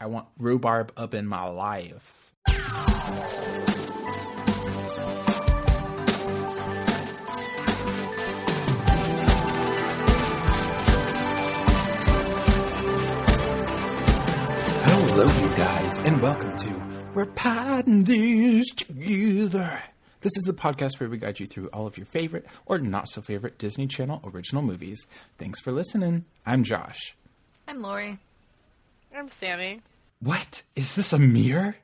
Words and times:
I 0.00 0.06
want 0.06 0.28
rhubarb 0.38 0.92
up 0.96 1.12
in 1.12 1.26
my 1.26 1.44
life. 1.48 2.32
Hello, 14.84 15.24
you 15.24 15.56
guys, 15.56 15.98
and 15.98 16.22
welcome 16.22 16.56
to 16.58 17.02
We're 17.14 17.26
Potting 17.26 18.04
This 18.04 18.68
Together. 18.70 19.82
This 20.20 20.36
is 20.36 20.44
the 20.44 20.52
podcast 20.52 21.00
where 21.00 21.08
we 21.08 21.18
guide 21.18 21.40
you 21.40 21.48
through 21.48 21.70
all 21.72 21.88
of 21.88 21.96
your 21.98 22.06
favorite 22.06 22.46
or 22.66 22.78
not 22.78 23.08
so 23.08 23.20
favorite 23.20 23.58
Disney 23.58 23.88
Channel 23.88 24.20
original 24.24 24.62
movies. 24.62 25.06
Thanks 25.38 25.60
for 25.60 25.72
listening. 25.72 26.24
I'm 26.46 26.62
Josh. 26.62 27.16
I'm 27.66 27.82
Lori. 27.82 28.20
I'm 29.14 29.28
Sammy. 29.28 29.80
What? 30.20 30.62
Is 30.76 30.94
this 30.94 31.12
a 31.12 31.18
mirror? 31.18 31.76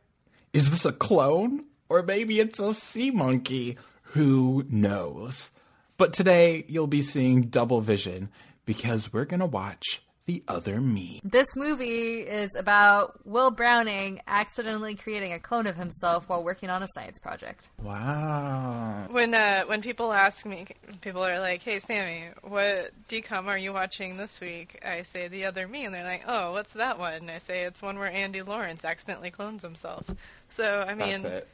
Is 0.52 0.70
this 0.70 0.84
a 0.84 0.92
clone? 0.92 1.64
Or 1.88 2.02
maybe 2.02 2.40
it's 2.40 2.58
a 2.58 2.74
sea 2.74 3.10
monkey? 3.10 3.76
Who 4.12 4.64
knows? 4.68 5.50
But 5.96 6.12
today 6.12 6.64
you'll 6.68 6.86
be 6.86 7.02
seeing 7.02 7.42
double 7.42 7.80
vision 7.80 8.28
because 8.64 9.12
we're 9.12 9.24
gonna 9.24 9.46
watch 9.46 10.02
The 10.26 10.42
Other 10.48 10.80
Me. 10.80 11.20
This 11.22 11.54
movie 11.54 12.20
is 12.20 12.56
about 12.56 13.26
Will 13.26 13.50
Browning 13.50 14.20
accidentally 14.26 14.94
creating 14.94 15.34
a 15.34 15.38
clone 15.38 15.66
of 15.66 15.76
himself 15.76 16.30
while 16.30 16.42
working 16.42 16.70
on 16.70 16.82
a 16.82 16.88
science 16.94 17.18
project. 17.18 17.68
Wow. 17.82 19.06
When 19.10 19.34
uh, 19.34 19.64
when 19.66 19.82
people 19.82 20.14
ask 20.14 20.46
me, 20.46 20.66
people 21.02 21.22
are 21.22 21.38
like, 21.40 21.62
"Hey, 21.62 21.78
Sammy, 21.78 22.28
what 22.42 22.92
DCOM 23.10 23.46
are 23.48 23.58
you 23.58 23.74
watching 23.74 24.16
this 24.16 24.40
week?" 24.40 24.80
I 24.82 25.02
say 25.02 25.28
The 25.28 25.44
Other 25.44 25.68
Me, 25.68 25.84
and 25.84 25.94
they're 25.94 26.04
like, 26.04 26.24
"Oh, 26.26 26.52
what's 26.52 26.72
that 26.72 26.98
one?" 26.98 27.12
And 27.14 27.30
I 27.30 27.36
say 27.38 27.64
it's 27.64 27.82
one 27.82 27.98
where 27.98 28.10
Andy 28.10 28.40
Lawrence 28.40 28.82
accidentally 28.82 29.30
clones 29.30 29.60
himself. 29.62 30.06
So 30.48 30.80
I 30.80 30.94
mean, 30.94 31.20
That's 31.20 31.24
it. 31.24 31.48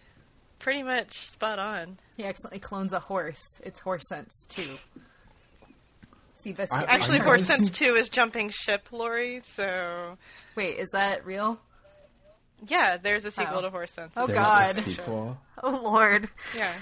pretty 0.60 0.84
much 0.84 1.26
spot 1.26 1.58
on. 1.58 1.98
He 2.16 2.24
accidentally 2.24 2.60
clones 2.60 2.92
a 2.92 3.00
horse. 3.00 3.42
It's 3.64 3.80
Horse 3.80 4.06
Sense 4.08 4.44
2. 4.50 4.62
Seabiscuit. 6.44 6.68
I- 6.72 6.84
Actually, 6.84 7.20
I- 7.20 7.24
Horse 7.24 7.44
Sense 7.44 7.70
Two 7.78 7.94
is 7.96 8.08
jumping 8.08 8.50
ship, 8.50 8.88
Lori. 8.92 9.40
So 9.44 10.16
Wait, 10.56 10.78
is 10.78 10.88
that 10.92 11.24
real? 11.26 11.58
yeah, 12.66 12.96
there's 12.98 13.24
a 13.24 13.30
sequel 13.30 13.58
Oh. 13.58 13.62
to 13.62 13.70
Horse 13.70 13.92
Sense. 13.92 14.12
Oh, 14.16 14.26
There's 14.26 14.38
God. 14.38 14.70
a 14.76 14.80
sequel. 14.80 15.38
Oh, 15.62 15.80
Lord. 15.82 16.28
Yeah. 16.56 16.72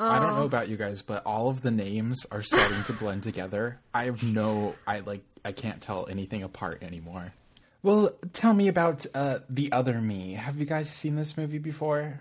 I 0.00 0.18
don't 0.20 0.34
know 0.36 0.42
Oh. 0.42 0.46
about 0.46 0.68
you 0.68 0.76
guys, 0.76 1.02
but 1.02 1.24
all 1.26 1.48
of 1.48 1.62
the 1.62 1.70
names 1.70 2.24
are 2.30 2.42
starting 2.42 2.82
to 2.84 2.92
blend 2.92 3.22
together. 3.24 3.78
I 3.94 4.04
have 4.04 4.22
no, 4.22 4.74
I 4.86 5.00
like, 5.00 5.22
I 5.44 5.52
can't 5.52 5.80
tell 5.80 6.06
anything 6.08 6.42
apart 6.42 6.82
anymore. 6.82 7.32
Well, 7.84 8.12
tell 8.32 8.54
me 8.54 8.68
about 8.68 9.04
uh, 9.14 9.40
the 9.48 9.72
other 9.72 10.00
me. 10.00 10.34
Have 10.34 10.56
you 10.58 10.64
guys 10.66 10.88
seen 10.90 11.16
this 11.16 11.36
movie 11.36 11.58
before? 11.58 12.20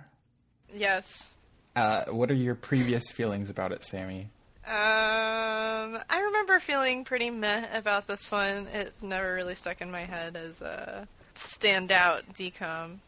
Yes. 0.73 1.29
Uh, 1.75 2.05
what 2.05 2.29
are 2.31 2.35
your 2.35 2.55
previous 2.55 3.11
feelings 3.11 3.49
about 3.51 3.71
it, 3.71 3.83
Sammy? 3.83 4.29
Um, 4.63 5.97
I 6.09 6.21
remember 6.25 6.59
feeling 6.59 7.03
pretty 7.03 7.29
meh 7.29 7.65
about 7.75 8.07
this 8.07 8.31
one. 8.31 8.67
It 8.67 8.93
never 9.01 9.33
really 9.33 9.55
stuck 9.55 9.81
in 9.81 9.91
my 9.91 10.05
head 10.05 10.37
as 10.37 10.61
a 10.61 11.07
standout 11.35 12.21
DCOM. 12.33 12.99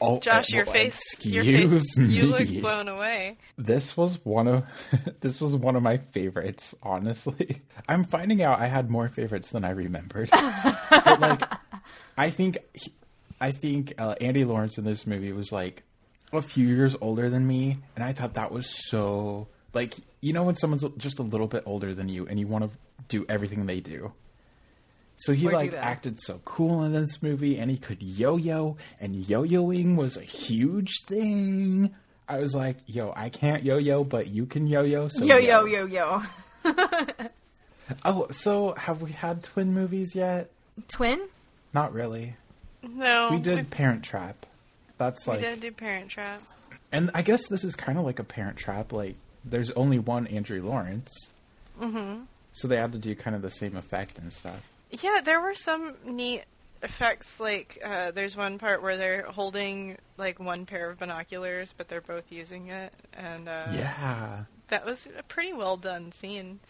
Oh, 0.00 0.20
Josh, 0.20 0.52
uh, 0.52 0.56
your 0.56 0.66
face, 0.66 1.00
your 1.20 1.44
face, 1.44 1.96
me. 1.96 2.06
you 2.06 2.26
look 2.28 2.48
blown 2.62 2.88
away. 2.88 3.36
This 3.58 3.96
was 3.96 4.24
one 4.24 4.48
of 4.48 4.64
this 5.20 5.40
was 5.40 5.54
one 5.54 5.76
of 5.76 5.82
my 5.82 5.98
favorites. 5.98 6.74
Honestly, 6.82 7.60
I'm 7.88 8.04
finding 8.04 8.42
out 8.42 8.58
I 8.58 8.66
had 8.66 8.90
more 8.90 9.08
favorites 9.08 9.50
than 9.50 9.64
I 9.64 9.70
remembered. 9.70 10.30
but 10.32 11.20
like, 11.20 11.42
I 12.16 12.30
think 12.30 12.58
I 13.40 13.52
think 13.52 13.94
uh, 13.98 14.14
Andy 14.20 14.44
Lawrence 14.44 14.78
in 14.78 14.84
this 14.84 15.06
movie 15.06 15.32
was 15.32 15.52
like 15.52 15.82
a 16.32 16.42
few 16.42 16.66
years 16.66 16.96
older 17.00 17.28
than 17.28 17.46
me, 17.46 17.78
and 17.96 18.04
I 18.04 18.12
thought 18.12 18.34
that 18.34 18.50
was 18.50 18.66
so 18.88 19.48
like 19.74 19.94
you 20.26 20.32
know 20.32 20.42
when 20.42 20.56
someone's 20.56 20.84
just 20.98 21.20
a 21.20 21.22
little 21.22 21.46
bit 21.46 21.62
older 21.66 21.94
than 21.94 22.08
you 22.08 22.26
and 22.26 22.38
you 22.40 22.48
want 22.48 22.64
to 22.64 22.70
do 23.08 23.24
everything 23.28 23.66
they 23.66 23.78
do. 23.80 24.12
So 25.18 25.32
he 25.32 25.46
Or 25.46 25.52
like 25.52 25.72
acted 25.72 26.20
so 26.20 26.40
cool 26.44 26.82
in 26.84 26.92
this 26.92 27.22
movie, 27.22 27.58
and 27.58 27.70
he 27.70 27.78
could 27.78 28.02
yo-yo, 28.02 28.76
and 29.00 29.14
yo-yoing 29.14 29.96
was 29.96 30.16
a 30.16 30.22
huge 30.22 30.92
thing. 31.06 31.94
I 32.28 32.38
was 32.38 32.54
like, 32.56 32.76
"Yo, 32.86 33.12
I 33.16 33.28
can't 33.28 33.62
yo-yo, 33.62 34.02
but 34.04 34.26
you 34.26 34.46
can 34.46 34.66
yo-yo." 34.66 35.06
So 35.08 35.24
Yo, 35.24 35.36
yo, 35.38 35.64
yo, 35.64 35.86
yo. 35.86 36.22
Oh, 38.04 38.26
so 38.32 38.74
have 38.76 39.00
we 39.00 39.12
had 39.12 39.44
twin 39.44 39.72
movies 39.72 40.14
yet? 40.14 40.50
Twin? 40.88 41.20
Not 41.72 41.92
really. 41.92 42.34
No, 42.82 43.28
We 43.30 43.38
did 43.38 43.70
Parent 43.70 44.02
Trap. 44.02 44.44
That's 44.98 45.26
like 45.28 45.38
We 45.40 45.46
did 45.46 45.60
do 45.60 45.70
Parent 45.72 46.10
Trap. 46.10 46.42
and 46.92 47.10
I 47.14 47.22
guess 47.22 47.46
this 47.48 47.62
is 47.64 47.76
kind 47.76 47.96
of 47.98 48.04
like 48.04 48.18
a 48.18 48.24
Parent 48.24 48.56
Trap. 48.56 48.92
Like, 48.92 49.14
there's 49.46 49.70
only 49.72 49.98
one 49.98 50.26
Andrew 50.26 50.62
Lawrence, 50.62 51.12
mm-hmm. 51.80 52.22
so 52.52 52.68
they 52.68 52.76
had 52.76 52.92
to 52.92 52.98
do 52.98 53.14
kind 53.14 53.34
of 53.36 53.42
the 53.42 53.50
same 53.50 53.76
effect 53.76 54.18
and 54.18 54.32
stuff. 54.32 54.60
Yeah, 54.90 55.20
there 55.24 55.40
were 55.40 55.54
some 55.54 55.94
neat 56.04 56.44
effects. 56.82 57.40
Like, 57.40 57.78
uh, 57.84 58.10
there's 58.10 58.36
one 58.36 58.58
part 58.58 58.82
where 58.82 58.96
they're 58.96 59.22
holding 59.22 59.96
like 60.16 60.38
one 60.38 60.66
pair 60.66 60.90
of 60.90 60.98
binoculars, 60.98 61.74
but 61.76 61.88
they're 61.88 62.00
both 62.00 62.30
using 62.30 62.68
it, 62.68 62.92
and 63.14 63.48
uh, 63.48 63.66
Yeah. 63.72 64.44
that 64.68 64.84
was 64.84 65.08
a 65.18 65.22
pretty 65.22 65.52
well 65.52 65.76
done 65.76 66.12
scene. 66.12 66.60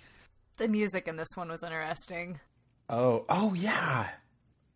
The 0.59 0.69
music 0.69 1.06
in 1.09 1.16
this 1.16 1.28
one 1.34 1.48
was 1.48 1.62
interesting. 1.62 2.41
Oh, 2.88 3.25
oh 3.28 3.53
yeah. 3.54 4.09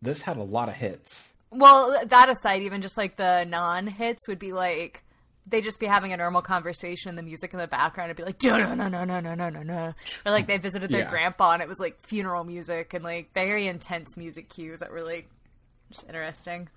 This 0.01 0.21
had 0.21 0.37
a 0.37 0.43
lot 0.43 0.69
of 0.69 0.75
hits. 0.75 1.29
Well, 1.49 1.99
that 2.05 2.29
aside, 2.29 2.61
even 2.61 2.81
just 2.81 2.97
like 2.97 3.17
the 3.17 3.45
non 3.45 3.87
hits 3.87 4.27
would 4.27 4.39
be 4.39 4.53
like 4.53 5.03
they 5.47 5.61
just 5.61 5.79
be 5.79 5.85
having 5.87 6.13
a 6.13 6.17
normal 6.17 6.41
conversation, 6.41 7.09
and 7.09 7.17
the 7.17 7.23
music 7.23 7.53
in 7.53 7.59
the 7.59 7.67
background 7.67 8.09
would 8.09 8.17
be 8.17 8.23
like 8.23 8.41
no 8.43 8.57
no 8.57 8.73
no 8.73 8.87
no 8.87 9.03
no 9.05 9.19
no 9.19 9.33
no 9.35 9.49
no 9.49 9.63
no, 9.63 9.93
or 10.25 10.31
like 10.31 10.47
they 10.47 10.57
visited 10.57 10.89
their 10.91 11.01
Yeah. 11.01 11.09
grandpa 11.09 11.51
and 11.53 11.61
it 11.61 11.67
was 11.67 11.79
like 11.79 11.99
funeral 12.07 12.43
music 12.43 12.93
and 12.93 13.03
like 13.03 13.33
very 13.33 13.67
intense 13.67 14.15
music 14.17 14.49
cues 14.49 14.79
that 14.81 14.91
were 14.91 15.01
like 15.03 15.27
just 15.91 16.05
interesting. 16.05 16.69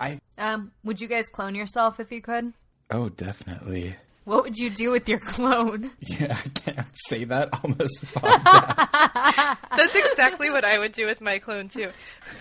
I 0.00 0.20
Um, 0.38 0.72
would 0.84 1.00
you 1.00 1.08
guys 1.08 1.26
clone 1.28 1.54
yourself 1.54 2.00
if 2.00 2.10
you 2.10 2.20
could? 2.22 2.52
oh 2.90 3.08
definitely. 3.10 3.96
What 4.24 4.42
would 4.42 4.56
you 4.56 4.70
do 4.70 4.90
with 4.90 5.08
your 5.08 5.20
clone? 5.20 5.92
Yeah, 6.00 6.36
I 6.44 6.48
can't 6.48 6.88
say 7.06 7.22
that 7.24 7.48
on 7.64 7.74
this 7.78 7.92
podcast. 8.06 9.58
That's 9.76 9.94
exactly 9.94 10.50
what 10.50 10.64
I 10.64 10.78
would 10.78 10.90
do 10.92 11.06
with 11.06 11.20
my 11.20 11.38
clone 11.38 11.68
too. 11.68 11.90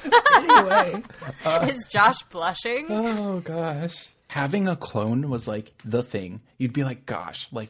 anyway. 0.36 1.04
Is 1.68 1.86
Josh 1.90 2.22
blushing? 2.32 2.88
Oh 2.90 3.40
gosh. 3.42 4.08
Having 4.36 4.68
a 4.68 4.76
clone 4.76 5.30
was 5.30 5.48
like 5.48 5.72
the 5.86 6.04
thing. 6.04 6.42
You'd 6.58 6.74
be 6.74 6.84
like, 6.84 7.06
gosh, 7.06 7.48
like 7.54 7.70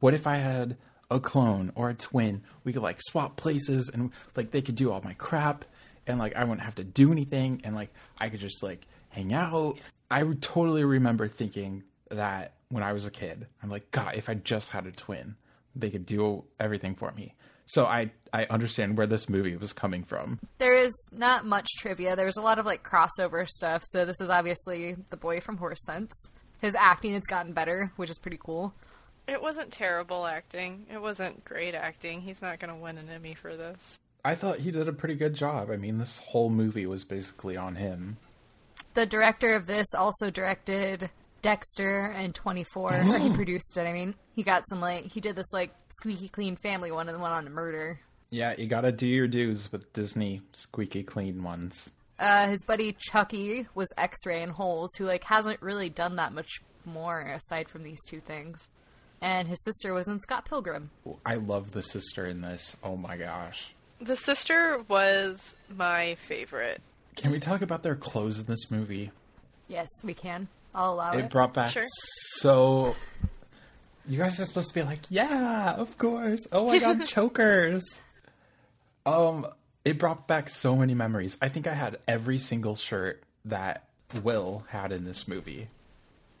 what 0.00 0.14
if 0.14 0.26
I 0.26 0.36
had 0.36 0.78
a 1.10 1.20
clone 1.20 1.72
or 1.74 1.90
a 1.90 1.94
twin? 1.94 2.40
We 2.64 2.72
could 2.72 2.80
like 2.80 3.02
swap 3.02 3.36
places 3.36 3.90
and 3.90 4.10
like 4.34 4.50
they 4.50 4.62
could 4.62 4.76
do 4.76 4.90
all 4.90 5.02
my 5.02 5.12
crap 5.12 5.66
and 6.06 6.18
like 6.18 6.34
I 6.34 6.44
wouldn't 6.44 6.62
have 6.62 6.76
to 6.76 6.84
do 6.84 7.12
anything 7.12 7.60
and 7.64 7.74
like 7.74 7.92
I 8.16 8.30
could 8.30 8.40
just 8.40 8.62
like 8.62 8.86
hang 9.10 9.34
out. 9.34 9.78
I 10.10 10.22
totally 10.40 10.84
remember 10.84 11.28
thinking 11.28 11.82
that 12.10 12.54
when 12.70 12.82
I 12.82 12.94
was 12.94 13.04
a 13.04 13.10
kid. 13.10 13.46
I'm 13.62 13.68
like, 13.68 13.90
God, 13.90 14.14
if 14.14 14.30
I 14.30 14.34
just 14.36 14.70
had 14.70 14.86
a 14.86 14.92
twin, 14.92 15.36
they 15.74 15.90
could 15.90 16.06
do 16.06 16.44
everything 16.58 16.94
for 16.94 17.12
me. 17.12 17.34
So 17.66 17.84
I 17.84 18.10
I 18.32 18.46
understand 18.50 18.96
where 18.96 19.06
this 19.06 19.28
movie 19.28 19.56
was 19.56 19.72
coming 19.72 20.04
from. 20.04 20.38
There 20.58 20.76
is 20.76 20.92
not 21.12 21.44
much 21.44 21.68
trivia. 21.78 22.16
There's 22.16 22.36
a 22.36 22.42
lot 22.42 22.58
of 22.58 22.66
like 22.66 22.82
crossover 22.82 23.48
stuff. 23.48 23.82
So 23.86 24.04
this 24.04 24.20
is 24.20 24.30
obviously 24.30 24.96
the 25.10 25.16
boy 25.16 25.40
from 25.40 25.56
Horse 25.56 25.84
Sense. 25.84 26.12
His 26.60 26.74
acting 26.74 27.14
has 27.14 27.24
gotten 27.26 27.52
better, 27.52 27.92
which 27.96 28.10
is 28.10 28.18
pretty 28.18 28.38
cool. 28.42 28.72
It 29.28 29.42
wasn't 29.42 29.72
terrible 29.72 30.26
acting. 30.26 30.86
It 30.92 31.02
wasn't 31.02 31.44
great 31.44 31.74
acting. 31.74 32.20
He's 32.20 32.40
not 32.40 32.60
going 32.60 32.72
to 32.72 32.80
win 32.80 32.96
an 32.96 33.10
Emmy 33.10 33.34
for 33.34 33.56
this. 33.56 33.98
I 34.24 34.34
thought 34.34 34.60
he 34.60 34.70
did 34.70 34.88
a 34.88 34.92
pretty 34.92 35.14
good 35.14 35.34
job. 35.34 35.70
I 35.70 35.76
mean, 35.76 35.98
this 35.98 36.18
whole 36.18 36.50
movie 36.50 36.86
was 36.86 37.04
basically 37.04 37.56
on 37.56 37.74
him. 37.76 38.16
The 38.94 39.06
director 39.06 39.54
of 39.54 39.66
this 39.66 39.86
also 39.94 40.30
directed 40.30 41.10
Dexter 41.46 42.06
and 42.16 42.34
24, 42.34 42.92
or 42.92 43.18
he 43.20 43.30
produced 43.32 43.76
it. 43.76 43.82
I 43.82 43.92
mean, 43.92 44.16
he 44.34 44.42
got 44.42 44.68
some 44.68 44.80
like 44.80 45.04
he 45.04 45.20
did 45.20 45.36
this 45.36 45.52
like 45.52 45.70
squeaky 45.90 46.28
clean 46.28 46.56
family 46.56 46.90
one 46.90 47.08
and 47.08 47.16
the 47.16 47.20
one 47.20 47.30
on 47.30 47.44
the 47.44 47.50
murder. 47.50 48.00
Yeah, 48.30 48.56
you 48.58 48.66
gotta 48.66 48.90
do 48.90 49.06
your 49.06 49.28
dues 49.28 49.70
with 49.70 49.92
Disney 49.92 50.40
squeaky 50.54 51.04
clean 51.04 51.44
ones. 51.44 51.92
Uh, 52.18 52.48
his 52.48 52.64
buddy 52.64 52.96
Chucky 52.98 53.68
was 53.76 53.86
X-Ray 53.96 54.42
and 54.42 54.50
Holes, 54.50 54.90
who 54.98 55.04
like 55.04 55.22
hasn't 55.22 55.62
really 55.62 55.88
done 55.88 56.16
that 56.16 56.32
much 56.32 56.50
more 56.84 57.20
aside 57.20 57.68
from 57.68 57.84
these 57.84 58.00
two 58.08 58.18
things. 58.18 58.68
And 59.22 59.46
his 59.46 59.62
sister 59.62 59.94
was 59.94 60.08
in 60.08 60.18
Scott 60.18 60.46
Pilgrim. 60.46 60.90
I 61.24 61.36
love 61.36 61.70
the 61.70 61.82
sister 61.84 62.26
in 62.26 62.40
this. 62.40 62.74
Oh 62.82 62.96
my 62.96 63.16
gosh. 63.16 63.72
The 64.00 64.16
sister 64.16 64.84
was 64.88 65.54
my 65.72 66.16
favorite. 66.26 66.82
Can 67.14 67.30
we 67.30 67.38
talk 67.38 67.62
about 67.62 67.84
their 67.84 67.94
clothes 67.94 68.40
in 68.40 68.46
this 68.46 68.68
movie? 68.68 69.12
Yes, 69.68 69.88
we 70.02 70.12
can. 70.12 70.48
I'll 70.76 70.92
allow 70.94 71.12
It 71.14 71.24
it. 71.24 71.30
brought 71.30 71.54
back 71.54 71.70
Sure. 71.72 71.84
so. 72.36 72.94
You 74.08 74.18
guys 74.18 74.38
are 74.38 74.46
supposed 74.46 74.68
to 74.68 74.74
be 74.74 74.82
like, 74.84 75.00
yeah, 75.10 75.72
of 75.72 75.98
course. 75.98 76.46
Oh 76.52 76.66
my 76.66 76.78
god, 76.78 77.04
chokers. 77.06 77.82
Um, 79.04 79.46
it 79.84 79.98
brought 79.98 80.28
back 80.28 80.48
so 80.48 80.76
many 80.76 80.94
memories. 80.94 81.36
I 81.42 81.48
think 81.48 81.66
I 81.66 81.74
had 81.74 81.98
every 82.06 82.38
single 82.38 82.76
shirt 82.76 83.22
that 83.44 83.84
Will 84.22 84.64
had 84.68 84.92
in 84.92 85.04
this 85.04 85.26
movie. 85.26 85.68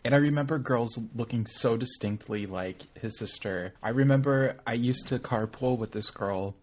And 0.04 0.14
I 0.14 0.18
remember 0.18 0.58
girls 0.60 0.96
looking 1.16 1.46
so 1.46 1.76
distinctly 1.76 2.46
like 2.46 2.82
his 2.96 3.18
sister. 3.18 3.74
I 3.82 3.88
remember 3.88 4.56
I 4.64 4.74
used 4.74 5.08
to 5.08 5.18
carpool 5.18 5.76
with 5.76 5.90
this 5.90 6.10
girl 6.10 6.54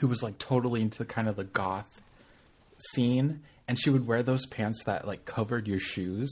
who 0.00 0.08
was 0.08 0.22
like 0.22 0.36
totally 0.38 0.82
into 0.82 1.06
kind 1.06 1.28
of 1.28 1.36
the 1.36 1.44
goth 1.44 2.02
scene 2.92 3.40
and 3.66 3.80
she 3.80 3.88
would 3.88 4.06
wear 4.06 4.22
those 4.22 4.44
pants 4.46 4.84
that 4.84 5.06
like 5.06 5.24
covered 5.24 5.66
your 5.66 5.78
shoes 5.78 6.30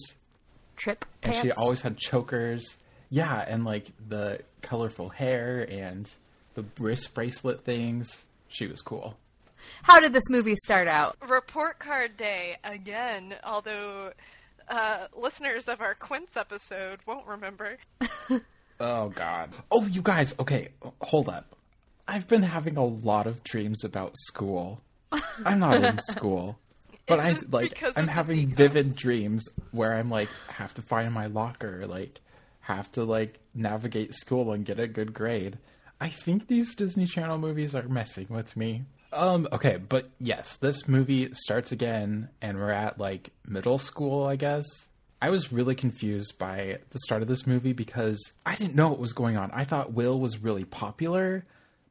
Trip 0.77 1.05
and 1.23 1.35
she 1.35 1.51
always 1.53 1.81
had 1.83 1.97
chokers. 1.97 2.77
Yeah, 3.11 3.45
and 3.47 3.65
like 3.65 3.91
the 4.09 4.41
colorful 4.63 5.09
hair 5.09 5.67
and 5.71 6.09
the 6.55 6.65
wrist 6.79 7.15
bracelet 7.15 7.63
things. 7.63 8.25
She 8.49 8.67
was 8.67 8.83
cool. 8.83 9.17
How 9.83 10.01
did 10.01 10.13
this 10.13 10.29
movie 10.31 10.57
start 10.65 10.87
out? 10.87 11.17
Report 11.27 11.79
card 11.79 12.17
day 12.17 12.57
again, 12.63 13.35
although 13.43 14.13
uh, 14.69 15.07
listeners 15.17 15.67
of 15.69 15.81
our 15.81 15.95
Quints 15.95 16.37
episode 16.37 17.01
won't 17.07 17.27
remember. 17.27 17.79
Oh 18.79 19.09
god. 19.09 19.51
Oh, 19.71 19.87
you 19.87 20.03
guys. 20.03 20.35
Okay, 20.39 20.69
hold 21.01 21.31
up. 21.31 21.57
I've 22.07 22.29
been 22.29 22.43
having 22.43 22.77
a 22.77 22.85
lot 22.85 23.27
of 23.27 23.43
dreams 23.43 23.85
about 23.85 24.13
school. 24.19 24.83
I'm 25.45 25.61
not 25.61 25.83
in 25.83 25.99
school. 26.11 26.59
But 27.09 27.21
I 27.21 27.37
like 27.51 27.81
I'm 27.97 28.09
having 28.09 28.49
vivid 28.49 28.97
dreams 28.97 29.49
where 29.71 29.95
I'm 29.95 30.11
like 30.11 30.29
have 30.49 30.75
to 30.75 30.83
find 30.83 31.13
my 31.13 31.27
locker, 31.27 31.87
like 31.87 32.21
have 32.63 32.91
to 32.93 33.05
like 33.05 33.39
navigate 33.55 34.13
school 34.13 34.51
and 34.51 34.65
get 34.65 34.81
a 34.81 34.89
good 34.89 35.15
grade. 35.15 35.59
I 36.01 36.09
think 36.09 36.49
these 36.49 36.75
Disney 36.75 37.07
Channel 37.07 37.39
movies 37.39 37.77
are 37.77 37.87
messing 37.87 38.27
with 38.29 38.57
me. 38.57 38.87
Um 39.13 39.47
okay, 39.53 39.77
but 39.77 40.11
yes, 40.19 40.57
this 40.57 40.89
movie 40.89 41.33
starts 41.35 41.71
again 41.71 42.29
and 42.43 42.59
we're 42.59 42.73
at 42.73 42.99
like 42.99 43.31
middle 43.47 43.79
school, 43.79 44.27
I 44.27 44.35
guess. 44.35 44.67
I 45.23 45.31
was 45.31 45.53
really 45.53 45.77
confused 45.77 46.39
by 46.39 46.79
the 46.91 46.99
start 46.99 47.23
of 47.23 47.29
this 47.29 47.47
movie 47.47 47.73
because 47.73 48.21
I 48.45 48.57
didn't 48.57 48.75
know 48.75 48.89
what 48.89 48.99
was 48.99 49.13
going 49.13 49.37
on. 49.37 49.51
I 49.53 49.63
thought 49.63 49.93
Will 49.93 50.19
was 50.19 50.43
really 50.43 50.65
popular, 50.65 51.45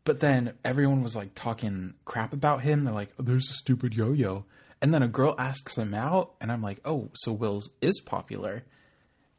but 0.03 0.19
then 0.19 0.53
everyone 0.65 1.03
was 1.03 1.15
like 1.15 1.33
talking 1.35 1.93
crap 2.03 2.33
about 2.33 2.61
him. 2.61 2.83
They're 2.83 2.93
like, 2.93 3.13
oh, 3.17 3.23
"There's 3.23 3.49
a 3.49 3.53
stupid 3.53 3.95
yo-yo," 3.95 4.45
and 4.81 4.93
then 4.93 5.03
a 5.03 5.07
girl 5.07 5.35
asks 5.37 5.77
him 5.77 5.93
out, 5.93 6.33
and 6.41 6.51
I'm 6.51 6.61
like, 6.61 6.79
"Oh, 6.85 7.09
so 7.13 7.31
Will's 7.31 7.69
is 7.81 7.99
popular," 8.01 8.63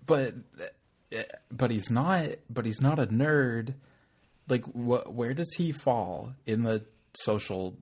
but 0.07 0.35
but 1.51 1.71
he's 1.71 1.91
not. 1.91 2.27
But 2.51 2.67
he's 2.67 2.81
not 2.81 2.99
a 2.99 3.07
nerd. 3.07 3.75
Like, 4.49 4.65
what? 4.67 5.13
Where 5.13 5.35
does 5.35 5.53
he 5.57 5.73
fall 5.73 6.33
in 6.47 6.63
the 6.63 6.85
social 7.15 7.77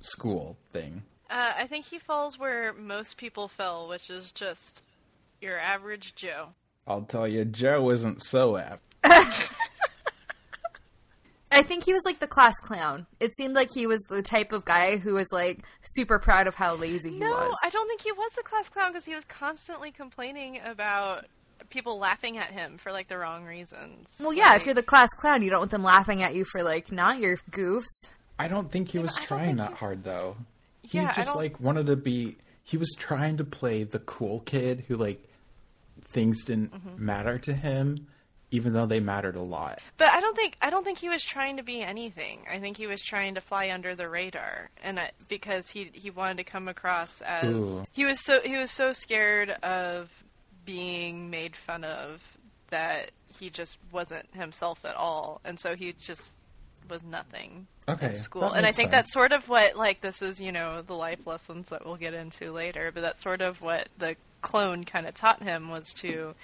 school 0.00 0.56
thing? 0.72 1.02
Uh, 1.30 1.52
I 1.56 1.66
think 1.66 1.86
he 1.86 1.98
falls 1.98 2.38
where 2.38 2.74
most 2.74 3.16
people 3.16 3.48
fell, 3.48 3.88
which 3.88 4.10
is 4.10 4.32
just 4.32 4.82
your 5.40 5.58
average 5.58 6.14
Joe. 6.14 6.48
I'll 6.86 7.02
tell 7.02 7.26
you, 7.26 7.44
Joe 7.44 7.90
isn't 7.90 8.22
so 8.22 8.56
apt. 8.56 8.82
I 11.52 11.62
think 11.62 11.84
he 11.84 11.92
was 11.92 12.02
like 12.04 12.18
the 12.18 12.26
class 12.26 12.54
clown. 12.60 13.06
It 13.20 13.36
seemed 13.36 13.54
like 13.54 13.70
he 13.74 13.86
was 13.86 14.00
the 14.08 14.22
type 14.22 14.52
of 14.52 14.64
guy 14.64 14.96
who 14.96 15.14
was 15.14 15.28
like 15.32 15.64
super 15.82 16.18
proud 16.18 16.46
of 16.46 16.54
how 16.54 16.74
lazy 16.74 17.10
he 17.12 17.18
No, 17.18 17.30
was. 17.30 17.50
No, 17.50 17.54
I 17.62 17.70
don't 17.70 17.86
think 17.88 18.00
he 18.00 18.12
was 18.12 18.32
the 18.32 18.42
class 18.42 18.68
clown 18.68 18.90
because 18.92 19.04
he 19.04 19.14
was 19.14 19.24
constantly 19.24 19.90
complaining 19.90 20.60
about 20.64 21.26
people 21.70 21.98
laughing 21.98 22.38
at 22.38 22.50
him 22.50 22.76
for 22.78 22.90
like 22.92 23.08
the 23.08 23.16
wrong 23.18 23.44
reasons. 23.44 24.08
Well, 24.20 24.32
yeah, 24.32 24.56
if 24.56 24.66
you're 24.66 24.74
the 24.74 24.82
class 24.82 25.08
clown, 25.10 25.42
you 25.42 25.50
don't 25.50 25.60
want 25.60 25.70
them 25.70 25.84
laughing 25.84 26.22
at 26.22 26.34
you 26.34 26.44
for 26.44 26.62
like 26.62 26.90
not 26.92 27.18
your 27.18 27.36
goofs. 27.50 28.08
I 28.38 28.48
don't 28.48 28.70
think 28.70 28.88
he 28.90 28.98
was 28.98 29.16
I 29.16 29.20
trying 29.22 29.56
that 29.56 29.70
he- 29.70 29.76
hard 29.76 30.02
though. 30.04 30.36
He 30.82 30.98
Yeah, 30.98 31.10
I 31.10 31.12
just 31.14 31.28
don't- 31.28 31.36
like 31.36 31.60
wanted 31.60 31.86
to 31.86 31.96
be. 31.96 32.36
He 32.64 32.76
was 32.76 32.90
trying 32.98 33.36
to 33.38 33.44
play 33.44 33.84
the 33.84 33.98
cool 34.00 34.40
kid 34.40 34.84
who 34.88 34.96
like 34.96 35.22
things 36.04 36.44
didn't 36.44 36.72
Mm-hmm. 36.74 37.04
matter 37.06 37.38
to 37.38 37.52
him, 37.52 38.06
even 38.52 38.74
though 38.74 38.86
they 38.86 39.00
mattered 39.00 39.34
a 39.34 39.40
lot. 39.42 39.80
But 39.96 40.08
I 40.10 40.20
don't 40.20 40.36
think 40.36 40.56
I 40.62 40.70
don't 40.70 40.84
think 40.84 40.98
he 40.98 41.08
was 41.08 41.24
trying 41.24 41.56
to 41.56 41.64
be 41.64 41.80
anything. 41.80 42.44
I 42.48 42.60
think 42.60 42.76
he 42.76 42.86
was 42.86 43.02
trying 43.02 43.34
to 43.34 43.40
fly 43.40 43.70
under 43.70 43.96
the 43.96 44.08
radar, 44.08 44.70
and 44.84 45.00
I, 45.00 45.10
because 45.28 45.68
he 45.68 45.90
he 45.92 46.10
wanted 46.10 46.36
to 46.36 46.44
come 46.44 46.68
across 46.68 47.20
as 47.22 47.80
Ooh. 47.80 47.82
he 47.92 48.04
was 48.04 48.20
so 48.20 48.40
he 48.44 48.56
was 48.56 48.70
so 48.70 48.92
scared 48.92 49.50
of 49.50 50.10
being 50.64 51.30
made 51.30 51.56
fun 51.56 51.82
of 51.82 52.22
that 52.70 53.10
he 53.38 53.50
just 53.50 53.78
wasn't 53.90 54.26
himself 54.34 54.84
at 54.84 54.94
all, 54.94 55.40
and 55.44 55.58
so 55.58 55.74
he 55.74 55.94
just 55.98 56.32
was 56.88 57.02
nothing 57.02 57.66
Okay, 57.88 58.08
in 58.08 58.14
school. 58.14 58.52
And 58.52 58.66
I 58.66 58.72
think 58.72 58.90
sense. 58.90 58.98
that's 59.08 59.12
sort 59.12 59.32
of 59.32 59.48
what 59.48 59.76
like 59.76 60.00
this 60.00 60.22
is, 60.22 60.40
you 60.40 60.52
know, 60.52 60.82
the 60.82 60.94
life 60.94 61.26
lessons 61.26 61.68
that 61.70 61.84
we'll 61.84 61.96
get 61.96 62.14
into 62.14 62.52
later. 62.52 62.92
But 62.92 63.00
that's 63.00 63.22
sort 63.22 63.40
of 63.40 63.60
what 63.60 63.88
the 63.98 64.16
clone 64.42 64.84
kind 64.84 65.06
of 65.06 65.14
taught 65.14 65.42
him 65.42 65.68
was 65.70 65.92
to, 65.94 66.34